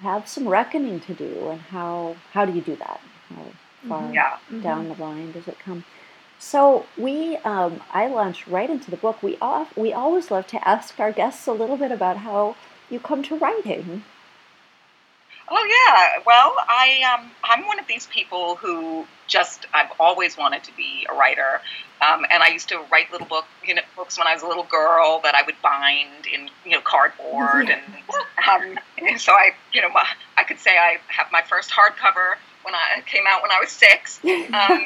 [0.01, 2.99] have some reckoning to do, and how how do you do that?
[3.29, 3.45] How
[3.87, 4.13] far Mhm.
[4.13, 4.37] Yeah.
[4.61, 5.85] down the line does it come?
[6.39, 9.23] So we, um, I launched right into the book.
[9.23, 12.55] We off, we always love to ask our guests a little bit about how
[12.89, 14.03] you come to writing?
[15.49, 16.23] Oh yeah.
[16.25, 21.05] Well, I um, I'm one of these people who just I've always wanted to be
[21.09, 21.61] a writer,
[22.01, 24.47] um, and I used to write little book you know books when I was a
[24.47, 27.81] little girl that I would bind in you know cardboard, and,
[28.49, 29.89] um, and so I you know
[30.37, 33.69] I could say I have my first hardcover when I came out when I was
[33.69, 34.85] six, um,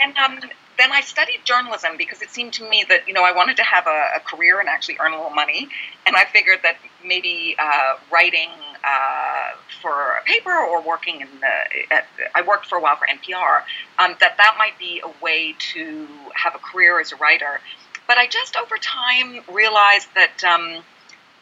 [0.00, 0.40] and um,
[0.78, 3.62] then I studied journalism because it seemed to me that you know I wanted to
[3.64, 5.68] have a, a career and actually earn a little money,
[6.06, 8.48] and I figured that maybe uh, writing
[8.84, 13.06] uh, for a paper or working in the at, I worked for a while for
[13.06, 13.62] NPR
[13.98, 17.60] um, that that might be a way to have a career as a writer,
[18.06, 20.82] but I just over time realized that um,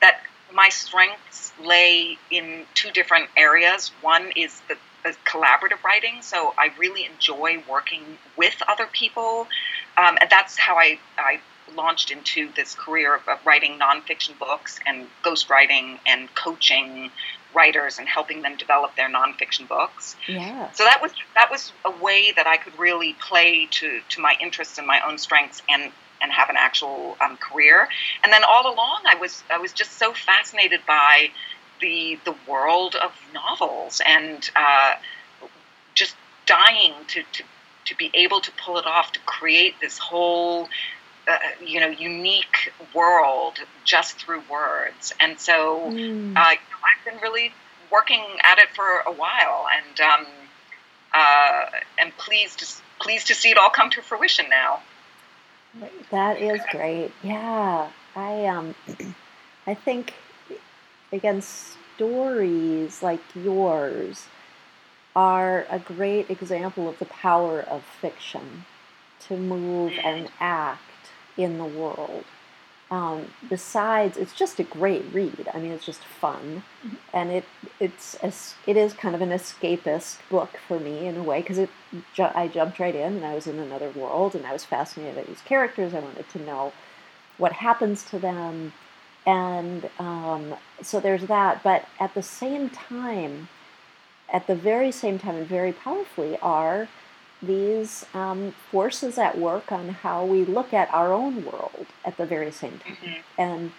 [0.01, 0.21] that
[0.53, 3.91] my strengths lay in two different areas.
[4.01, 8.03] One is the the collaborative writing, so I really enjoy working
[8.37, 9.47] with other people,
[9.97, 11.41] um, and that's how I, I
[11.75, 17.11] launched into this career of, of writing nonfiction books and ghostwriting and coaching
[17.55, 20.17] writers and helping them develop their nonfiction books.
[20.27, 20.71] yeah.
[20.73, 24.35] So that was that was a way that I could really play to to my
[24.41, 27.89] interests and my own strengths and and have an actual um, career.
[28.23, 31.31] And then all along, I was I was just so fascinated by
[31.81, 34.95] the the world of novels and uh,
[35.95, 37.45] just dying to, to
[37.87, 40.69] to be able to pull it off to create this whole
[41.29, 45.13] uh, you know unique world just through words.
[45.21, 46.37] And so Mm.
[46.37, 47.53] uh, you know, I've been really
[47.91, 50.27] working at it for a while, and um,
[51.15, 51.67] uh,
[51.99, 52.67] am pleased to
[53.01, 54.81] pleased to see it all come to fruition now.
[56.11, 57.13] That is great.
[57.23, 58.75] Yeah, I um,
[59.67, 60.15] I think
[61.13, 64.27] again stories like yours
[65.17, 68.65] are a great example of the power of fiction
[69.21, 70.83] to move and act
[71.39, 72.25] in the world.
[72.91, 75.47] Um, besides, it's just a great read.
[75.53, 76.97] I mean, it's just fun, Mhm.
[77.13, 77.45] and it
[77.79, 78.17] it's
[78.67, 81.69] it is kind of an escapist book for me in a way because it
[82.15, 85.17] ju- I jumped right in and I was in another world and I was fascinated
[85.17, 85.93] by these characters.
[85.95, 86.73] I wanted to know
[87.37, 88.73] what happens to them,
[89.27, 91.63] and um, so there's that.
[91.63, 93.49] But at the same time,
[94.33, 96.89] at the very same time, and very powerfully, are
[97.43, 102.27] these um, forces at work on how we look at our own world at the
[102.27, 102.97] very same time.
[103.03, 103.17] Mhm.
[103.39, 103.73] And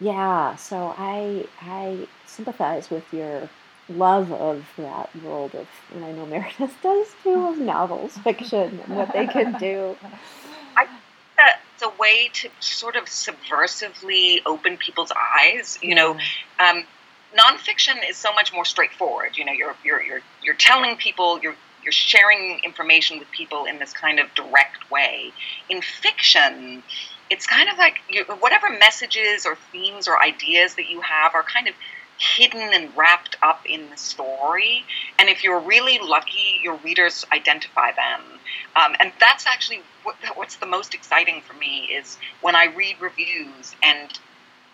[0.00, 3.48] yeah, so I I sympathize with your
[3.88, 8.96] love of that world of, and I know Meredith does too, of novels, fiction, and
[8.96, 9.96] what they can do.
[10.76, 11.00] I think
[11.36, 15.78] that It's a way to sort of subversively open people's eyes.
[15.80, 16.18] You know,
[16.58, 16.84] um,
[17.36, 19.36] nonfiction is so much more straightforward.
[19.36, 21.54] You know, you're you're you're you're telling people you're
[21.88, 25.32] you're sharing information with people in this kind of direct way.
[25.70, 26.82] In fiction,
[27.30, 31.42] it's kind of like you, whatever messages or themes or ideas that you have are
[31.42, 31.72] kind of
[32.18, 34.84] hidden and wrapped up in the story.
[35.18, 38.20] And if you're really lucky, your readers identify them.
[38.76, 42.96] Um, and that's actually what, what's the most exciting for me is when I read
[43.00, 44.10] reviews and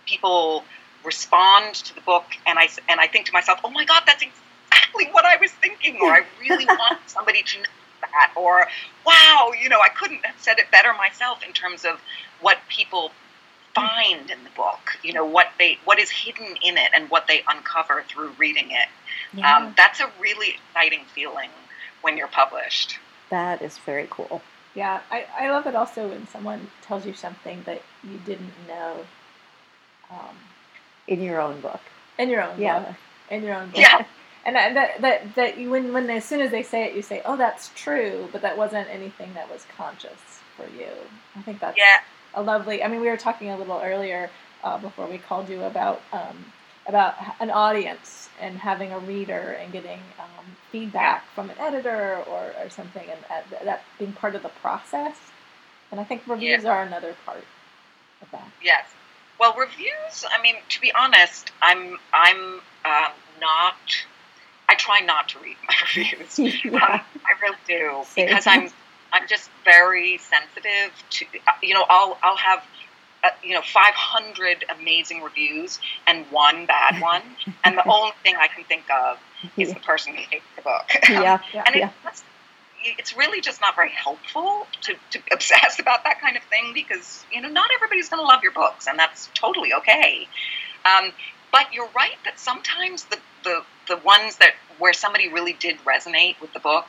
[0.04, 0.64] people
[1.04, 4.24] respond to the book, and I and I think to myself, "Oh my God, that's
[4.74, 7.64] exactly what I was thinking," or "I really want somebody to know
[8.02, 8.66] that," or
[9.06, 12.00] "Wow, you know, I couldn't have said it better myself." In terms of
[12.40, 13.12] what people
[13.74, 17.26] find in the book, you know, what they what is hidden in it, and what
[17.26, 18.88] they uncover through reading it.
[19.34, 21.50] Yeah, Um, that's a really exciting feeling
[22.02, 22.98] when you're published.
[23.30, 24.42] that is very cool.
[24.74, 29.06] Yeah, I, I love it also when someone tells you something that you didn't know
[30.10, 30.36] um,
[31.08, 31.80] In your own book.
[32.18, 32.80] in your own Yeah.
[32.80, 32.94] book.
[33.30, 33.80] In your own book.
[33.80, 34.04] Yeah.
[34.46, 37.22] And that, that, that, you, when, when as soon as they say it, you say,
[37.24, 40.90] oh, that's true, but that wasn't anything that was conscious for you.
[41.34, 42.00] I think that's Yeah,
[42.34, 42.82] a lovely.
[42.82, 44.30] I mean, we were talking a little earlier
[44.62, 46.44] uh, before we called you about um,
[46.86, 52.52] about an audience and having a reader and getting um, feedback from an editor or,
[52.62, 55.16] or something, and uh, that being part of the process.
[55.90, 57.44] And I think reviews are another part
[58.20, 58.46] of that.
[58.62, 58.84] Yes.
[59.40, 60.24] Well, reviews.
[60.30, 63.76] I mean, to be honest, I'm I'm um, not.
[64.68, 66.38] I try not to read my reviews.
[66.64, 67.02] Um, yeah.
[67.26, 68.26] I really do Same.
[68.26, 68.68] because I'm
[69.12, 71.26] I'm just very sensitive to.
[71.62, 72.62] You know, I'll I'll have.
[73.22, 77.22] Uh, you know, 500 amazing reviews and one bad one,
[77.64, 79.18] and the only thing I can think of
[79.56, 80.82] is the person who hates the book.
[81.08, 81.38] yeah.
[81.54, 81.62] Yeah.
[81.64, 81.90] and Yeah.
[82.06, 82.22] it's,
[82.98, 87.24] it's really just not very helpful to, to obsess about that kind of thing because
[87.32, 90.28] you know not everybody's going to love your books and that's totally okay
[90.84, 91.10] um,
[91.50, 96.40] but you're right that sometimes the, the the ones that where somebody really did resonate
[96.40, 96.86] with the book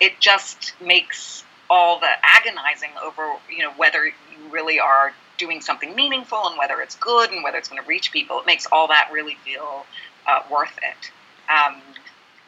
[0.00, 4.12] it just makes all the agonizing over you know whether you
[4.50, 8.12] really are doing something meaningful and whether it's good and whether it's going to reach
[8.12, 8.40] people.
[8.40, 9.86] It makes all that really feel
[10.26, 11.10] uh, worth it.
[11.50, 11.80] Um,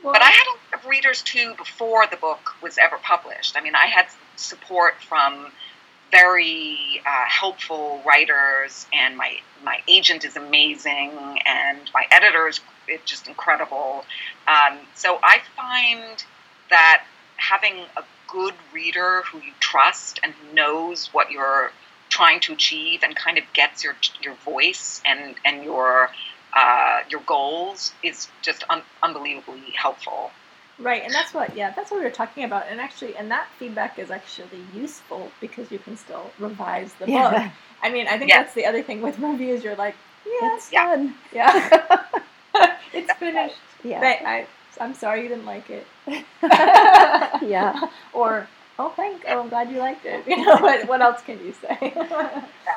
[0.03, 3.57] well, but I had a lot of readers too before the book was ever published.
[3.57, 5.51] I mean, I had support from
[6.11, 12.61] very uh, helpful writers, and my my agent is amazing, and my editor is
[13.05, 14.05] just incredible.
[14.47, 16.25] Um, so I find
[16.71, 17.05] that
[17.37, 21.73] having a good reader who you trust and who knows what you're
[22.09, 26.11] trying to achieve and kind of gets your your voice and and your
[26.55, 30.31] uh, your goals is just un- unbelievably helpful.
[30.79, 32.67] Right, and that's what yeah, that's what we were talking about.
[32.71, 37.31] And actually, and that feedback is actually useful because you can still revise the yeah.
[37.31, 37.53] book.
[37.83, 38.43] I mean, I think yeah.
[38.43, 39.65] that's the other thing with reviews.
[39.65, 40.85] You're like, yeah, it's yeah.
[40.85, 41.15] done.
[41.33, 42.05] Yeah,
[42.93, 43.57] it's finished.
[43.85, 44.47] Yeah, but I,
[44.81, 45.87] I'm sorry you didn't like it.
[46.43, 50.27] yeah, or oh, thank, oh, I'm glad you liked it.
[50.27, 51.95] You know, what, what else can you say?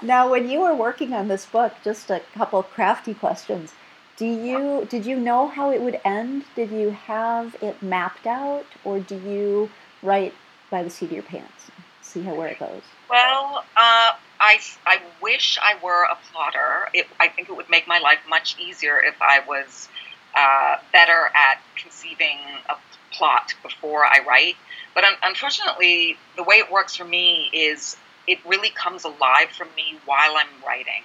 [0.01, 3.73] now, when you were working on this book, just a couple crafty questions.
[4.17, 6.43] Do you did you know how it would end?
[6.55, 9.71] Did you have it mapped out, or do you
[10.03, 10.33] write
[10.69, 12.81] by the seat of your pants, see how where it goes?
[13.09, 14.11] Well, uh,
[14.41, 16.89] I I wish I were a plotter.
[16.93, 19.87] It, I think it would make my life much easier if I was
[20.35, 22.75] uh, better at conceiving a
[23.11, 24.55] plot before I write.
[24.95, 27.95] But un- unfortunately, the way it works for me is
[28.27, 31.03] it really comes alive for me while I'm writing.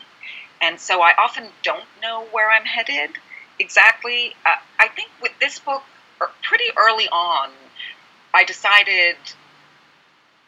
[0.62, 3.10] And so I often don't know where I'm headed
[3.58, 4.34] exactly.
[4.46, 5.82] Uh, I think with this book,
[6.22, 7.50] er, pretty early on,
[8.32, 9.16] I decided,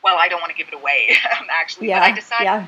[0.03, 1.17] well, I don't want to give it away,
[1.51, 2.67] actually, yeah, but I decided yeah.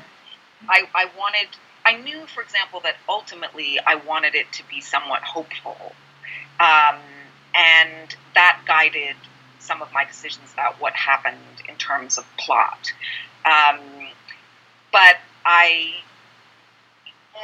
[0.69, 1.49] I, I wanted,
[1.85, 5.93] I knew, for example, that ultimately I wanted it to be somewhat hopeful.
[6.59, 6.99] Um,
[7.55, 9.15] and that guided
[9.59, 11.37] some of my decisions about what happened
[11.67, 12.91] in terms of plot.
[13.45, 13.79] Um,
[14.91, 15.93] but I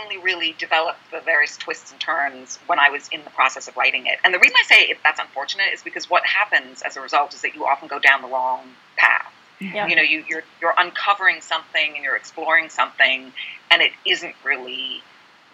[0.01, 3.78] only really developed the various twists and turns when I was in the process of
[3.78, 4.20] writing it.
[4.24, 7.34] And the reason I say it, that's unfortunate is because what happens as a result
[7.34, 8.61] is that you often go down the wrong
[8.97, 9.32] path.
[9.60, 9.88] Yeah.
[9.88, 13.32] You know, you, you're you're uncovering something and you're exploring something,
[13.72, 15.01] and it isn't really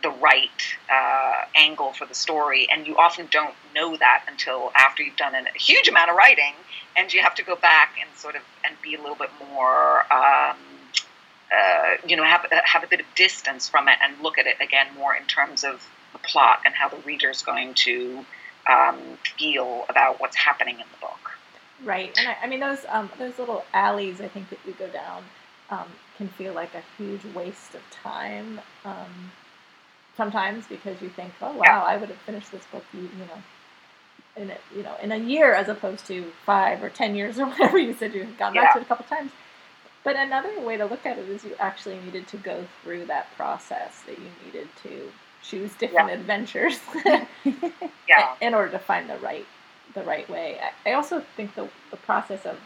[0.01, 0.49] the right
[0.91, 5.33] uh, angle for the story, and you often don't know that until after you've done
[5.33, 6.53] a huge amount of writing,
[6.97, 10.01] and you have to go back and sort of and be a little bit more.
[10.11, 10.57] Um,
[11.53, 14.57] uh, you know, have have a bit of distance from it and look at it
[14.59, 18.25] again more in terms of the plot and how the reader's going to
[18.69, 18.97] um,
[19.37, 21.32] feel about what's happening in the book.
[21.83, 24.87] Right, and I, I mean those um, those little alleys I think that you go
[24.87, 25.23] down
[25.69, 29.31] um, can feel like a huge waste of time um,
[30.15, 31.83] sometimes because you think, oh wow.
[31.85, 33.41] I would have finished this book, you, you know,
[34.35, 37.47] in a, you know in a year as opposed to five or ten years or
[37.47, 38.63] whatever you said you had gone yeah.
[38.63, 39.31] back to it a couple times.
[40.03, 43.33] But another way to look at it is you actually needed to go through that
[43.37, 45.09] process, that you needed to
[45.41, 46.15] choose different yeah.
[46.15, 46.79] adventures
[48.07, 48.35] yeah.
[48.41, 49.45] in order to find the right
[49.93, 50.59] the right way.
[50.85, 52.59] I also think the, the process of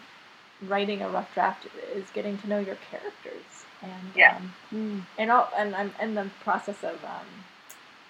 [0.62, 4.40] writing a rough draft is getting to know your characters and yeah.
[4.72, 7.28] um, and all, and I'm in the process of um,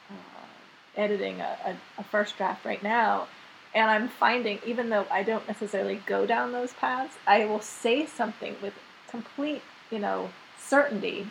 [0.09, 3.28] uh, editing a, a, a, first draft right now,
[3.74, 8.05] and I'm finding even though I don't necessarily go down those paths, I will say
[8.05, 8.74] something with
[9.09, 9.61] complete,
[9.91, 11.28] you know, certainty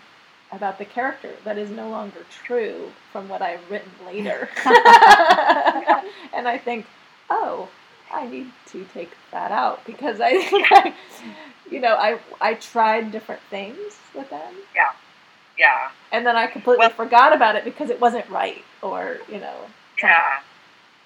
[0.52, 4.48] about the character that is no longer true from what I've written later.
[4.64, 6.86] and I think,
[7.30, 7.68] oh,
[8.12, 10.94] I need to take that out because I think I,
[11.70, 14.54] you know, I I tried different things with them.
[14.74, 14.92] Yeah.
[15.58, 15.90] Yeah.
[16.12, 19.56] And then I completely well, forgot about it because it wasn't right or, you know.
[20.02, 20.40] Yeah.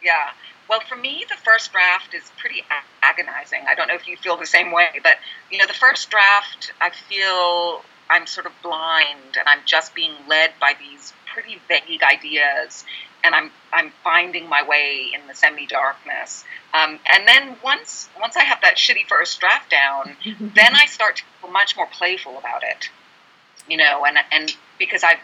[0.02, 0.30] Yeah.
[0.68, 2.62] Well, for me, the first draft is pretty
[3.02, 3.60] agonizing.
[3.68, 5.16] I don't know if you feel the same way, but
[5.50, 10.12] you know, the first draft, I feel I'm sort of blind and I'm just being
[10.28, 12.84] led by these pretty vague ideas,
[13.24, 16.44] and I'm I'm finding my way in the semi darkness.
[16.72, 21.16] Um, and then once once I have that shitty first draft down, then I start
[21.16, 22.90] to feel much more playful about it.
[23.68, 25.20] You know, and and because I've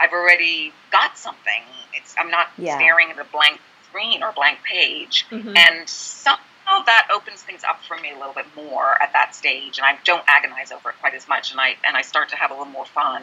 [0.00, 1.62] I've already got something.
[1.94, 2.76] It's I'm not yeah.
[2.76, 5.26] staring at a blank screen or blank page.
[5.30, 5.56] Mm-hmm.
[5.56, 9.78] And somehow that opens things up for me a little bit more at that stage,
[9.78, 12.36] and I don't agonize over it quite as much, and I and I start to
[12.36, 13.22] have a little more fun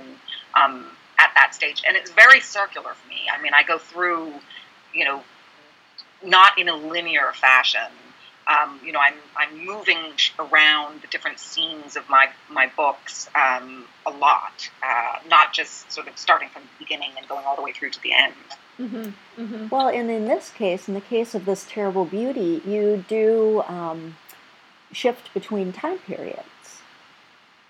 [0.55, 1.83] um, at that stage.
[1.87, 3.21] And it's very circular for me.
[3.31, 4.33] I mean, I go through,
[4.93, 5.23] you know,
[6.23, 7.81] not in a linear fashion.
[8.45, 9.97] Um, you know, I'm I'm moving
[10.37, 16.07] around the different scenes of my my books um, a lot, uh, not just sort
[16.09, 18.33] of starting from the beginning and going all the way through to the end.
[18.79, 19.67] Mm-hmm, mm-hmm.
[19.69, 24.17] Well, and in this case, in the case of this terrible beauty, you do um,
[24.91, 26.43] shift between time periods.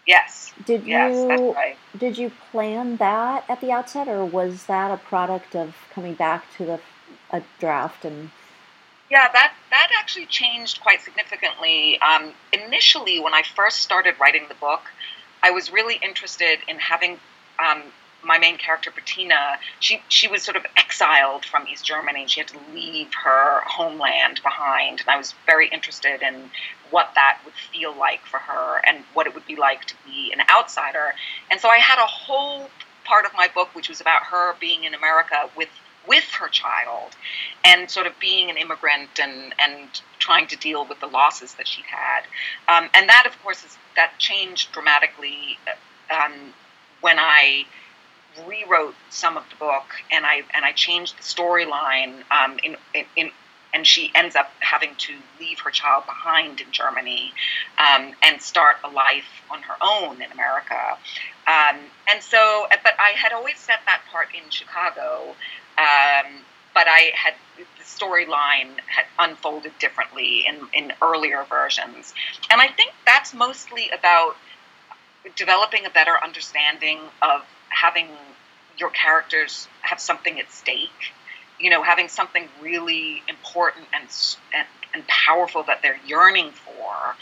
[0.05, 0.53] Yes.
[0.65, 1.77] Did yes, you that's right.
[1.97, 6.45] did you plan that at the outset, or was that a product of coming back
[6.57, 6.79] to the
[7.31, 8.29] a draft and?
[9.09, 11.99] Yeah, that that actually changed quite significantly.
[12.01, 14.81] Um, initially, when I first started writing the book,
[15.41, 17.19] I was really interested in having
[17.63, 17.83] um,
[18.23, 22.25] my main character Bettina, she she was sort of exiled from East Germany.
[22.27, 26.49] She had to leave her homeland behind, and I was very interested in
[26.89, 30.31] what that would feel like for her and what it would be like to be
[30.31, 31.15] an outsider.
[31.49, 32.69] And so I had a whole
[33.03, 35.69] part of my book which was about her being in America with
[36.07, 37.15] with her child
[37.63, 41.67] and sort of being an immigrant and and trying to deal with the losses that
[41.67, 42.23] she'd had.
[42.67, 45.57] Um, and that, of course, is that changed dramatically
[46.11, 46.53] um,
[47.01, 47.65] when I
[48.47, 53.05] rewrote some of the book and I and I changed the storyline um, in, in,
[53.15, 53.31] in
[53.73, 57.33] and she ends up having to leave her child behind in Germany
[57.79, 60.97] um, and start a life on her own in America.
[61.47, 61.79] Um,
[62.09, 65.35] and so, but I had always set that part in Chicago,
[65.77, 66.31] um,
[66.73, 72.13] but I had the storyline had unfolded differently in, in earlier versions.
[72.49, 74.35] And I think that's mostly about
[75.35, 77.41] developing a better understanding of
[77.73, 78.07] having
[78.77, 81.13] your characters have something at stake
[81.59, 84.07] you know having something really important and
[84.53, 87.15] and, and powerful that they're yearning for.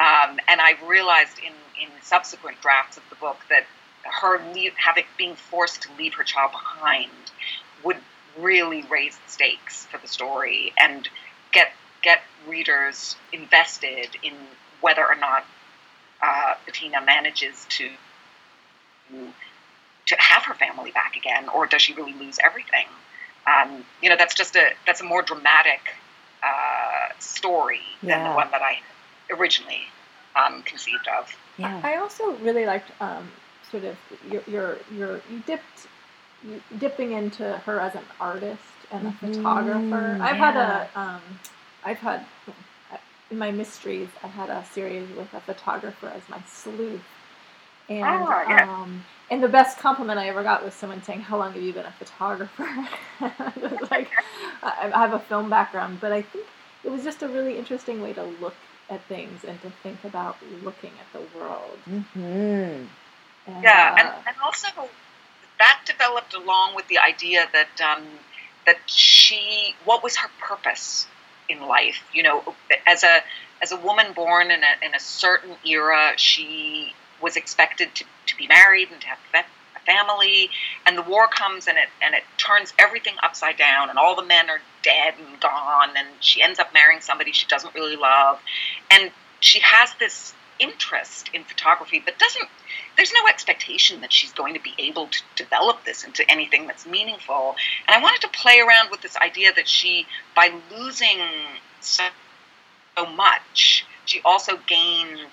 [0.00, 1.52] Um, and i realized in
[1.82, 3.66] in subsequent drafts of the book that
[4.04, 7.10] her leave, having being forced to leave her child behind
[7.84, 7.98] would
[8.38, 11.08] really raise the stakes for the story and
[11.52, 14.34] get get readers invested in
[14.80, 15.44] whether or not
[16.22, 17.90] uh, Bettina manages to
[20.08, 22.86] to have her family back again, or does she really lose everything?
[23.46, 25.80] Um, you know, that's just a that's a more dramatic
[26.42, 28.16] uh, story yeah.
[28.16, 28.80] than the one that I
[29.34, 29.82] originally
[30.36, 31.34] um, conceived of.
[31.56, 31.80] Yeah.
[31.82, 33.28] I also really liked um,
[33.70, 33.96] sort of
[34.30, 35.88] your your your you dipped
[36.42, 39.32] you, dipping into her as an artist and a mm-hmm.
[39.34, 40.18] photographer.
[40.22, 40.52] I've yeah.
[40.52, 41.22] had a um,
[41.84, 42.24] I've had
[43.30, 47.02] in my mysteries I had a series with a photographer as my sleuth
[47.88, 48.82] and oh, yeah.
[48.82, 51.72] um, and the best compliment I ever got was someone saying, "How long have you
[51.72, 52.68] been a photographer?"
[53.90, 54.10] like,
[54.62, 56.46] I have a film background, but I think
[56.84, 58.54] it was just a really interesting way to look
[58.90, 61.78] at things and to think about looking at the world.
[61.88, 62.20] Mm-hmm.
[62.20, 64.68] And, yeah, uh, and, and also
[65.58, 68.04] that developed along with the idea that um,
[68.66, 71.06] that she, what was her purpose
[71.48, 72.02] in life?
[72.12, 72.54] You know,
[72.86, 73.20] as a
[73.60, 78.36] as a woman born in a in a certain era, she was expected to, to
[78.36, 80.50] be married and to have a family.
[80.86, 84.24] And the war comes and it and it turns everything upside down and all the
[84.24, 88.38] men are dead and gone and she ends up marrying somebody she doesn't really love.
[88.90, 89.10] And
[89.40, 92.48] she has this interest in photography but doesn't
[92.96, 96.84] there's no expectation that she's going to be able to develop this into anything that's
[96.86, 97.54] meaningful.
[97.86, 101.20] And i wanted to play around with this idea that she by losing
[101.80, 102.04] so,
[102.96, 105.28] so much she also gained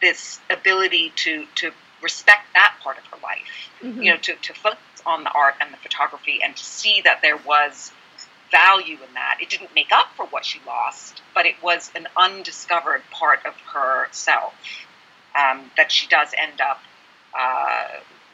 [0.00, 1.72] this ability to to
[2.02, 3.70] respect that part of her life.
[3.82, 4.02] Mm-hmm.
[4.02, 7.22] You know, to, to focus on the art and the photography and to see that
[7.22, 7.92] there was
[8.50, 9.38] value in that.
[9.40, 13.54] It didn't make up for what she lost, but it was an undiscovered part of
[13.72, 14.54] herself
[15.38, 16.80] um, that she does end up
[17.38, 17.86] uh,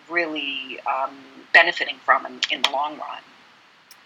[0.09, 1.17] really um,
[1.53, 3.23] benefiting from in, in, the long run.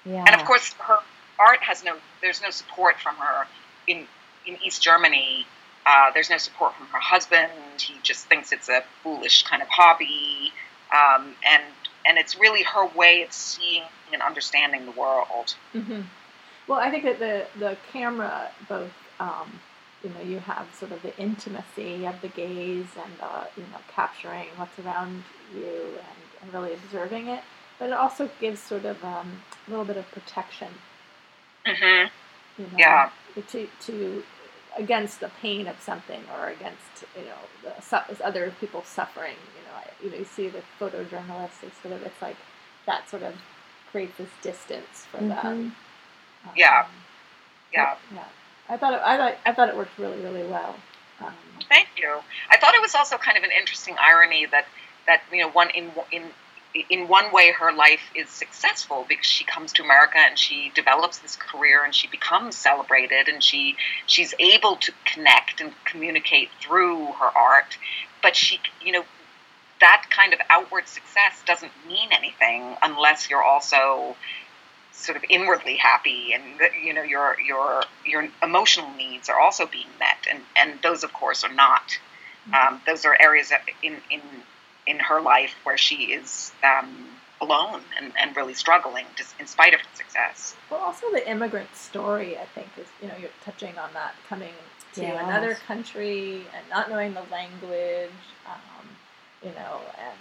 [0.05, 0.25] Yeah.
[0.27, 0.99] And of course, her
[1.39, 3.47] art has no, there's no support from her
[3.87, 4.07] in,
[4.47, 5.47] in East Germany
[5.87, 7.51] uh, there's no support from her husband.
[7.79, 10.53] He just thinks it's a foolish kind of hobby,
[10.93, 11.65] um, and
[12.07, 15.55] and it's really her way of seeing and understanding the world.
[15.75, 16.03] Mm-hmm.
[16.67, 18.93] Well, I think that the the camera both.
[19.19, 19.61] Um,
[20.03, 23.79] you know, you have sort of the intimacy of the gaze and uh, you know
[23.89, 25.25] capturing what's around
[25.55, 27.43] you and, and, really observing it,
[27.79, 30.69] but it also gives sort of um, a little bit of protection.
[31.67, 32.63] Mm-hmm.
[32.63, 33.11] You know, yeah.
[33.49, 34.23] To to
[34.77, 39.35] against the pain of something or against you know the other people suffering.
[39.57, 41.63] You know, I, you know, you see the photojournalists.
[41.63, 42.37] It's sort of it's like
[42.87, 43.35] that sort of
[43.91, 45.29] creates this distance for mm-hmm.
[45.29, 45.47] them.
[45.47, 45.77] Um,
[46.57, 46.87] yeah,
[47.73, 48.25] yeah, yeah.
[48.69, 50.77] I thought it, I thought I thought it worked really really well.
[51.21, 51.35] Um,
[51.69, 52.19] Thank you.
[52.51, 54.67] I thought it was also kind of an interesting irony that
[55.07, 56.23] that you know one in in
[56.89, 61.19] in one way her life is successful because she comes to America and she develops
[61.19, 67.07] this career and she becomes celebrated and she she's able to connect and communicate through
[67.21, 67.77] her art.
[68.23, 69.05] But she you know
[69.81, 74.17] that kind of outward success doesn't mean anything unless you're also
[74.93, 76.45] sort of inwardly happy and
[76.85, 80.27] you know your your your emotional needs are also being met.
[80.31, 81.99] And and those of course are not
[82.53, 84.23] Um, those are areas that in in
[84.87, 87.07] in her life where she is um,
[87.41, 90.55] alone and, and really struggling, just in spite of her success.
[90.71, 94.53] Well, also the immigrant story, I think, is you know you're touching on that coming
[94.95, 95.23] to Yes.
[95.25, 98.11] another country and not knowing the language,
[98.47, 98.87] um,
[99.45, 100.19] you know, and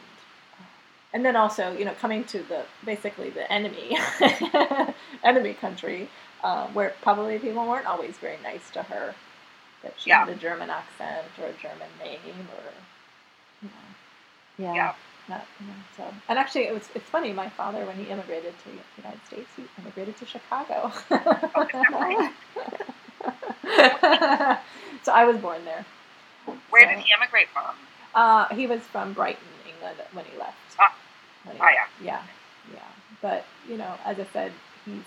[1.13, 3.97] and then also you know coming to the basically the enemy
[5.23, 6.07] enemy country
[6.43, 9.15] uh, where probably people weren't always very nice to her,
[9.83, 10.19] that she Yeah.
[10.25, 12.88] had a German accent or a German name or you know.
[14.59, 14.73] Yeah.
[14.75, 14.93] Yeah.
[15.29, 18.53] Not, you know, so and actually it was it's funny my father when he immigrated
[18.63, 20.91] to the United States he immigrated to Chicago
[25.03, 25.85] so I was born there
[26.69, 27.75] Where So- did he immigrate from?
[28.15, 30.93] uh, he was from Brighton England when he left Ah.
[31.43, 31.85] When he- Ah, yeah.
[32.01, 32.21] yeah
[32.73, 32.79] yeah
[33.21, 34.51] but you know as I said
[34.85, 35.03] he's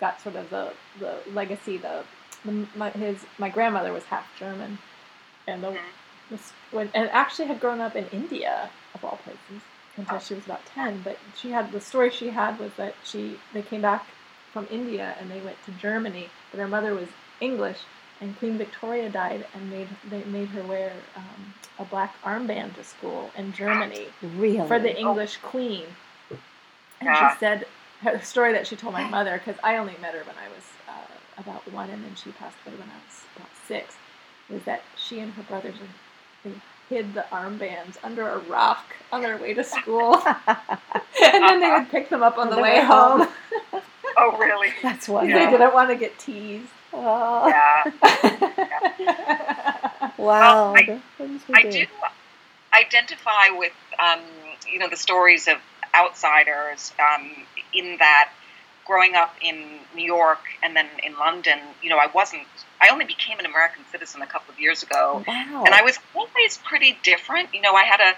[0.00, 2.04] got sort of the the legacy the,
[2.44, 4.78] the my his my grandmother was half German
[5.48, 5.78] and the Mhm.
[6.30, 9.62] Was when and actually had grown up in India of all places
[9.96, 10.20] until Oh.
[10.20, 11.00] she was about ten.
[11.02, 14.06] But she had the story she had was that she they came back
[14.52, 17.08] from India and they went to Germany, but her mother was
[17.40, 17.80] English,
[18.20, 22.84] and Queen Victoria died and made they made her wear um, a black armband to
[22.84, 24.66] school in Germany Really?
[24.68, 25.84] for the English Queen.
[27.00, 27.32] And Yeah.
[27.32, 27.66] she said
[28.02, 30.64] her story that she told my mother because I only met her when I was
[30.88, 33.96] uh, about one, and then she passed away when I was about six.
[34.48, 35.76] Was that she and her brothers
[36.44, 36.52] they
[36.88, 40.14] hid the armbands under a rock on their way to school,
[40.46, 43.26] and then they would pick them up on the way home.
[44.16, 44.68] Oh, really?
[44.80, 46.68] That's why they didn't want to get teased.
[46.92, 47.92] Oh, Yeah.
[50.16, 50.74] wow.
[50.76, 51.86] I- the things we I do
[52.72, 54.20] identify with, um,
[54.70, 55.56] you know, the stories of
[55.94, 57.28] outsiders um,
[57.72, 58.30] in that
[58.86, 62.42] growing up in New York and then in London, you know, I wasn't,
[62.80, 65.24] I only became an American citizen a couple of years ago.
[65.26, 65.64] Wow.
[65.64, 67.54] And I was always pretty different.
[67.54, 68.14] You know, I had a,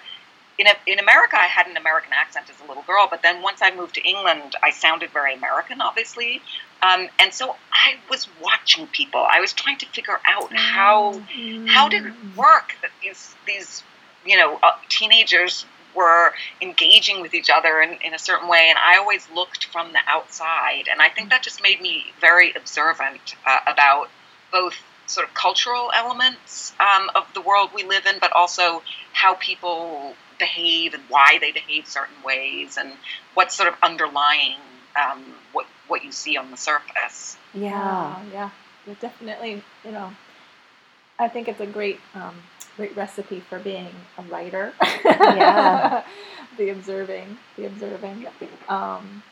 [0.58, 3.42] in, a, in America, I had an American accent as a little girl, but then
[3.42, 6.40] once I moved to England, I sounded very American, obviously.
[6.82, 9.24] Um, and so I was watching people.
[9.28, 11.20] I was trying to figure out how
[11.66, 13.82] how did it work that these these
[14.26, 15.64] you know uh, teenagers
[15.96, 19.92] were engaging with each other in, in a certain way and i always looked from
[19.92, 24.08] the outside and i think that just made me very observant uh, about
[24.52, 24.74] both
[25.06, 28.82] sort of cultural elements um, of the world we live in but also
[29.12, 32.92] how people behave and why they behave certain ways and
[33.34, 34.56] what's sort of underlying
[34.96, 35.22] um,
[35.52, 37.70] what what you see on the surface Yeah.
[37.70, 38.50] Yeah, yeah,
[38.86, 39.62] You're definitely.
[39.84, 40.10] You know,
[41.18, 42.34] I think it's a great, um,
[42.76, 44.72] great recipe for being a writer.
[45.04, 46.04] Yeah.
[46.58, 48.26] the observing, the observing.
[48.68, 49.22] Um,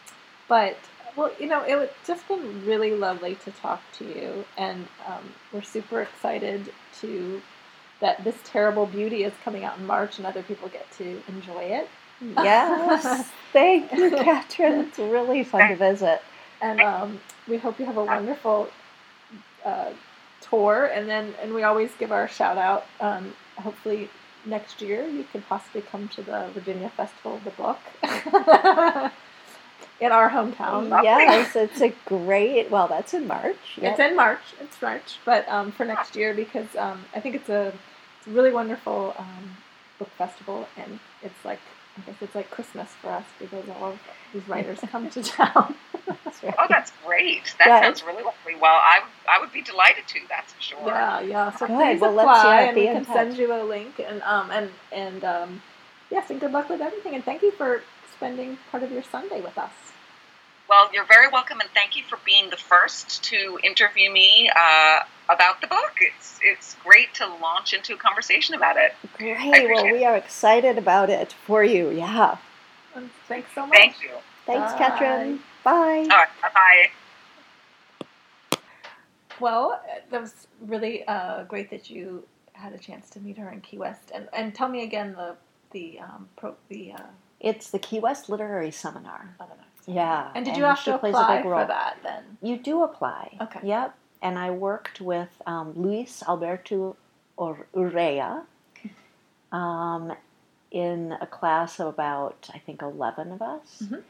[0.49, 0.77] but
[1.17, 5.33] well, you know, it was just been really lovely to talk to you, and um,
[5.53, 7.41] we're super excited to
[8.01, 11.63] that this terrible beauty is coming out in March, and other people get to enjoy
[11.63, 11.89] it.
[12.21, 13.31] Yes.
[13.53, 14.81] Thank you, Katrin.
[14.87, 16.23] It's really fun to visit.
[16.61, 18.69] and um, we hope you have a wonderful
[19.65, 19.91] uh,
[20.49, 20.91] tour.
[20.93, 22.87] And then, and we always give our shout out.
[23.01, 24.11] Um, hopefully,
[24.47, 27.79] next year you could possibly come to the Virginia Festival of the Book
[30.01, 30.91] in our hometown.
[31.03, 32.71] Yes, it's a great.
[32.71, 33.57] Well, that's in March.
[33.93, 34.41] It's in March.
[34.61, 37.73] It's March, but um, for next year because um, I think it's a,
[38.19, 39.57] it's a really wonderful um,
[39.99, 41.61] book festival, and it's like
[41.97, 44.01] I guess it's like Christmas for us because all of
[44.33, 45.75] these writers come to town.
[46.25, 46.55] That's right.
[46.59, 47.55] Oh, that's great.
[47.59, 47.81] That Yeah.
[47.83, 48.55] sounds really lovely.
[48.61, 50.83] Well, I, I would be delighted to, that's for sure.
[50.87, 51.51] Yeah, yeah.
[51.57, 51.77] So Good.
[51.77, 54.71] please Well, apply, let's, yeah, and we can send you a link, and um, and
[54.93, 55.63] and um,
[56.11, 57.83] yes, and good luck with everything, and thank you for
[58.13, 59.73] spending part of your Sunday with us.
[60.69, 65.01] Well, you're very welcome, and thank you for being the first to interview me uh,
[65.29, 65.93] about the book.
[66.01, 68.95] It's it's great to launch into a conversation about it.
[69.17, 69.71] Great.
[69.71, 71.91] Well, we are excited about it for you.
[71.91, 72.37] Yeah.
[73.29, 73.77] Thanks so much.
[73.77, 74.11] Thank you.
[74.47, 74.79] Thanks, Bye.
[74.79, 75.41] Katrin.
[75.65, 75.73] Bye.
[75.73, 76.91] All right, bye bye.
[79.41, 83.61] Well, that was really uh, great that you had a chance to meet her in
[83.63, 85.37] Key West, and and tell me again the
[85.73, 86.99] the um, pro, the uh,
[87.41, 89.35] It's the Key West Literary Seminar.
[89.39, 89.65] seminar.
[89.87, 90.31] Yeah.
[90.35, 92.23] And did you have she to plays a apply for that then?
[92.43, 93.37] You do apply.
[93.41, 93.61] Okay.
[93.65, 93.95] Yep.
[94.25, 96.97] And I worked with um, Luis Alberto
[97.39, 98.45] Urrea
[99.53, 100.13] um,
[100.71, 103.83] in a class of about, I think, 11 of us.
[103.85, 104.03] Mhm.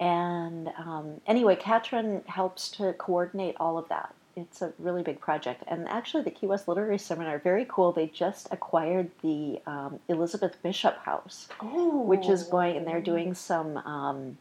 [0.00, 4.12] And um, anyway, Katrin helps to coordinate all of that.
[4.34, 5.62] It's a really big project.
[5.68, 7.92] And actually, the Key West Literary Seminar, very cool.
[7.92, 13.34] They just acquired the um, Elizabeth Bishop House Oh, which is going and they're doing
[13.34, 14.38] some um,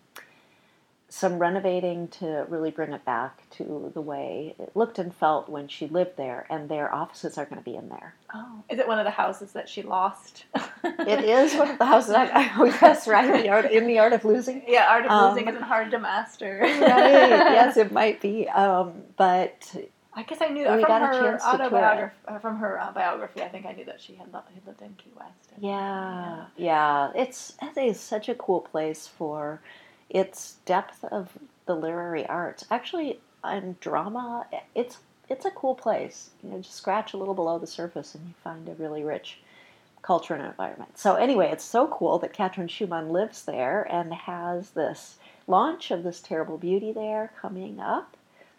[1.11, 5.67] some renovating to really bring it back to the way it looked and felt when
[5.67, 8.13] she lived there, and their offices are going to be in there.
[8.33, 10.45] Oh, is it one of the houses that she lost?
[10.83, 12.11] It is one of the houses.
[12.11, 13.41] I, I, oh, yes, right.
[13.43, 14.61] The art in the art of losing.
[14.67, 16.59] Yeah, art of Um, losing isn't hard to master.
[16.61, 16.79] Right.
[17.59, 18.47] Yes, it might be.
[18.49, 19.75] Um, but
[20.13, 21.61] I guess I knew We from got a her chance to tour it.
[21.63, 22.15] autobiography.
[22.27, 24.81] Uh, from her uh, biography, I think I knew that she had, li- had lived
[24.81, 25.53] in Key West.
[25.59, 27.11] Yeah, yeah.
[27.15, 29.59] It's it is such a cool place for
[30.09, 32.65] its depth of the literary arts.
[32.71, 34.45] Actually, and drama,
[34.75, 34.97] it's
[35.29, 36.31] it's a cool place.
[36.43, 39.37] You know, just scratch a little below the surface, and you find a really rich
[40.01, 40.97] culture and environment.
[40.97, 46.03] So anyway, it's so cool that Katrin Schumann lives there and has this launch of
[46.03, 48.15] this terrible beauty there coming up.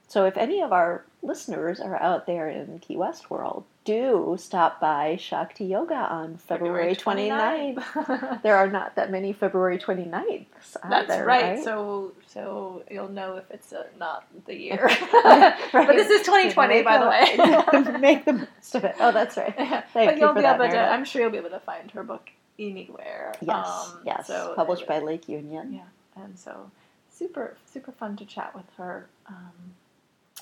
[0.07, 4.81] So if any of our listeners are out there in Key West world, do stop
[4.81, 7.75] by Shakti Yoga on February 29th.
[7.77, 8.43] 29th.
[8.43, 10.47] There are not that many February 29th.
[10.83, 11.63] Are That's there, right.
[11.63, 14.85] So so you'll know if it's uh, not the year.
[14.87, 15.55] Right.
[15.73, 17.99] But this is 2020, by the the- way.
[18.01, 18.95] Make the most of it.
[19.01, 19.55] Oh, that's right.
[19.57, 20.79] Thank but you you'll for be that, able to.
[20.79, 23.35] I'm sure you'll be able to find her book anywhere.
[23.41, 24.27] Yes, Um, yes.
[24.27, 25.73] So Published by Lake Union.
[25.73, 26.71] Yeah, and so
[27.11, 29.07] super super fun to chat with her.
[29.27, 29.75] Um,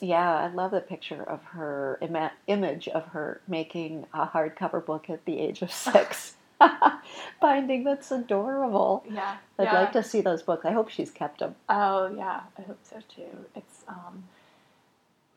[0.00, 5.10] Yeah, I love the picture of her ima- image of her making a hardcover book
[5.10, 6.34] at the age of six.
[7.40, 9.04] Binding that's adorable.
[9.08, 9.72] yeah, I'd yeah.
[9.74, 10.64] like to see those books.
[10.64, 11.54] I hope she's kept them.
[11.68, 13.46] Oh yeah, I hope so too.
[13.54, 14.24] It's um,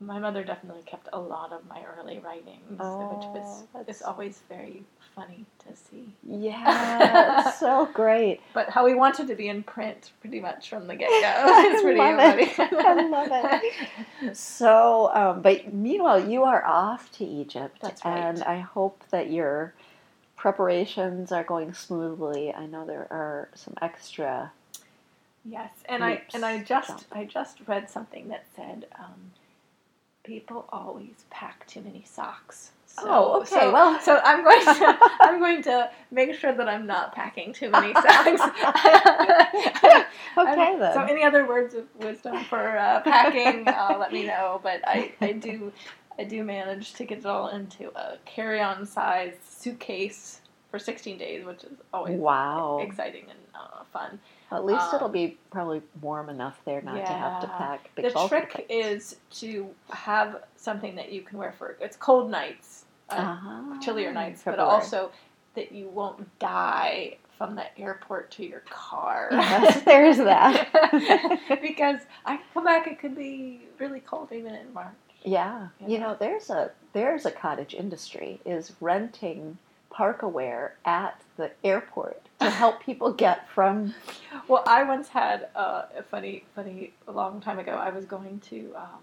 [0.01, 4.41] my mother definitely kept a lot of my early writings, which was Oh, is always
[4.49, 4.83] very
[5.15, 6.13] funny to see.
[6.27, 8.41] Yeah, it's so great.
[8.53, 11.43] But how we wanted to be in print pretty much from the get go.
[11.69, 12.43] It's pretty love funny.
[12.43, 12.59] it.
[12.85, 14.35] I love it.
[14.35, 18.17] So, um, but meanwhile, you are off to Egypt, That's right.
[18.17, 19.73] and I hope that your
[20.35, 22.53] preparations are going smoothly.
[22.53, 24.51] I know there are some extra.
[25.45, 29.31] Yes, and I and I just I just read something that said um,
[30.23, 32.71] people always pack too many socks.
[32.85, 36.67] So, Oh, okay, So, well- so I'm going to I'm going to make sure that
[36.67, 38.41] I'm not packing too many socks.
[40.37, 40.93] Okay, then.
[40.93, 43.67] So, any other words of wisdom for uh, packing?
[43.67, 44.59] uh, let me know.
[44.63, 45.71] But I, I do
[46.19, 51.45] I do manage to get it all into a carry-on size suitcase for 16 days,
[51.45, 52.79] which is always wow.
[52.81, 54.19] exciting and uh, fun.
[54.51, 58.11] At least Um, it'll be probably warm enough there not to have to pack The
[58.27, 58.67] trick things.
[58.69, 63.79] is to have something that you can wear for it's cold nights, uh, Uh-huh.
[63.81, 65.11] chillier nights, but also
[65.55, 69.29] that you won't die from the airport to your car.
[69.31, 70.69] Yes, there's that.
[71.61, 74.93] because I come back, it could be really cold even in March.
[75.23, 75.99] Yeah, you Yeah.
[75.99, 79.57] know, there's a there's a cottage industry is renting
[79.91, 83.93] parkaware at the airport to help people get from.
[84.47, 87.71] Well, I once had uh, a funny, funny, a long time ago.
[87.73, 89.01] I was going to um,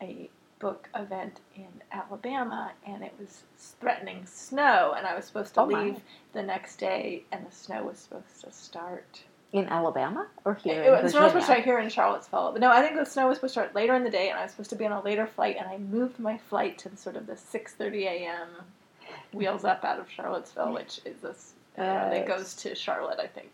[0.00, 5.60] a book event in Alabama, and it was threatening snow, and I was supposed to
[5.62, 5.82] Oh, my.
[5.84, 6.00] leave
[6.32, 9.22] the next day, and the snow was supposed to start.
[9.52, 12.60] In Alabama or here It, in snow was supposed to start here in Charlottesville, but
[12.60, 14.42] no, I think the snow was supposed to start later in the day, and I
[14.42, 16.96] was supposed to be on a later flight, and I moved my flight to the,
[16.96, 18.48] sort of the six thirty a.m.
[19.32, 22.28] wheels up out of Charlottesville, which is this that Yes.
[22.28, 23.52] goes to Charlotte, I think.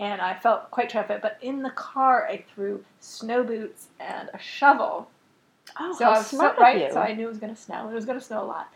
[0.00, 4.38] And I felt quite trapped, but in the car I threw snow boots and a
[4.38, 5.08] shovel.
[5.78, 6.92] Oh, so how I was smart so, right, of you!
[6.92, 7.88] so I knew it was going to snow.
[7.88, 8.72] It was going to snow a lot.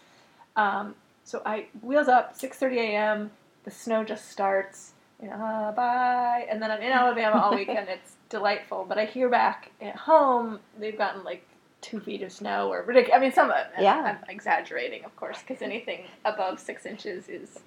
[0.57, 0.95] Um,
[1.25, 3.31] so I wheels up, six thirty a.m.
[3.65, 4.93] The snow just starts.
[5.23, 7.89] You know, uh, bye, and then I'm in Alabama all weekend.
[7.89, 8.85] It's delightful.
[8.89, 11.47] But I hear back at home they've gotten like
[11.81, 13.17] two feet of snow or ridiculous.
[13.17, 13.67] I mean, some of it.
[13.83, 14.19] Yeah.
[14.21, 17.61] I'm exaggerating, of course, because anything above six inches is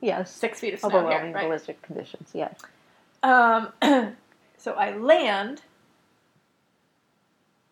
[0.00, 1.44] yes, six feet of snow here, overwhelming right?
[1.46, 2.30] ballistic conditions.
[2.32, 2.58] Yes.
[3.22, 3.72] Um,
[4.58, 5.62] so I land,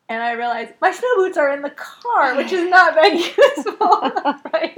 [0.09, 3.75] and I realize my snow boots are in the car, which is not very useful,
[4.53, 4.75] right?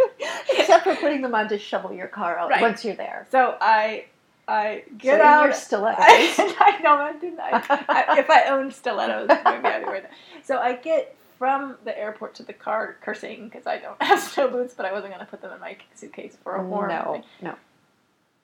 [0.57, 2.61] Except for putting them on to shovel your car out Right.
[2.63, 3.27] once you're there.
[3.31, 4.07] So I,
[4.49, 5.45] I get so out.
[5.45, 5.99] your stilettos.
[6.01, 7.41] I, I know I didn't.
[7.41, 10.11] I, I, if I owned stilettos, maybe I'd wear them.
[10.45, 14.49] So I get from the airport to the car, cursing because I don't have snow
[14.49, 16.89] boots, but I wasn't going to put them in my suitcase for a warm.
[16.89, 17.25] no, thing.
[17.43, 17.55] no.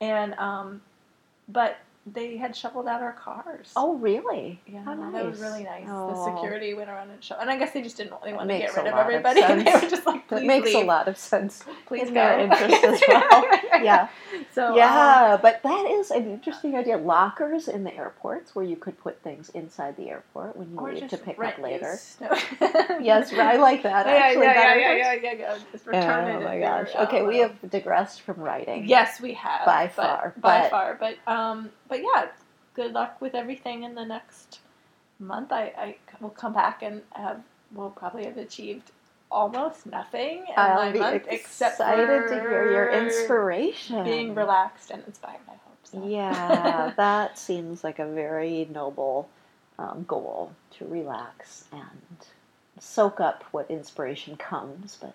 [0.01, 0.82] And um,
[1.49, 3.73] but they had shoveled out our cars.
[3.77, 4.61] Oh, really?
[4.67, 5.87] Yeah, How that was really nice.
[5.87, 6.35] The Oh.
[6.35, 8.15] security went around and shoveled, and I guess they just didn't.
[8.25, 9.41] They wanted to get rid of of everybody.
[9.41, 10.85] and they were just like, That please makes leave.
[10.85, 11.65] a lot of sense.
[11.87, 12.15] Please in go.
[12.15, 13.45] their interest as well.
[13.85, 14.09] Yeah.
[14.53, 16.97] So um, Yeah, but that is an interesting idea.
[16.97, 21.09] Lockers in the airports where you could put things inside the airport when you leave
[21.09, 21.97] to pick up later.
[21.99, 22.31] snow.
[23.01, 24.07] Yes, I like that.
[24.07, 25.59] Yeah, Actually, yeah, yeah, yeah, yeah, yeah, yeah.
[25.71, 26.37] Just return it.
[26.37, 26.91] Oh my gosh.
[26.97, 28.87] uh, Okay, we have digressed from writing.
[28.89, 30.97] Yes, we have By far, by far.
[31.01, 32.28] But um, but yeah,
[32.72, 34.61] good luck with everything in the next
[35.18, 35.53] month.
[35.53, 37.43] I, I will come back and have,
[37.74, 38.93] will probably have achieved
[39.30, 44.05] almost nothing in I'll my be month except excited to hear your inspiration.
[44.05, 45.40] being relaxed and inspired.
[45.47, 46.03] I hope so.
[46.07, 49.28] Yeah, that seems like a very noble
[49.78, 52.16] um, goal to relax and
[52.80, 55.14] soak up what inspiration comes, but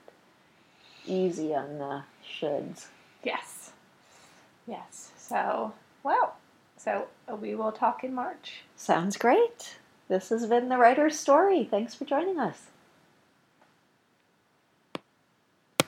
[1.07, 2.85] easy on the shoulds.
[3.23, 3.71] Yes.
[4.67, 5.11] Yes.
[5.17, 5.73] So,
[6.03, 6.35] well,
[6.77, 8.63] so uh, we will talk in March.
[8.75, 9.77] Sounds great.
[10.07, 11.67] This has been the writer's story.
[11.69, 12.67] Thanks for joining us.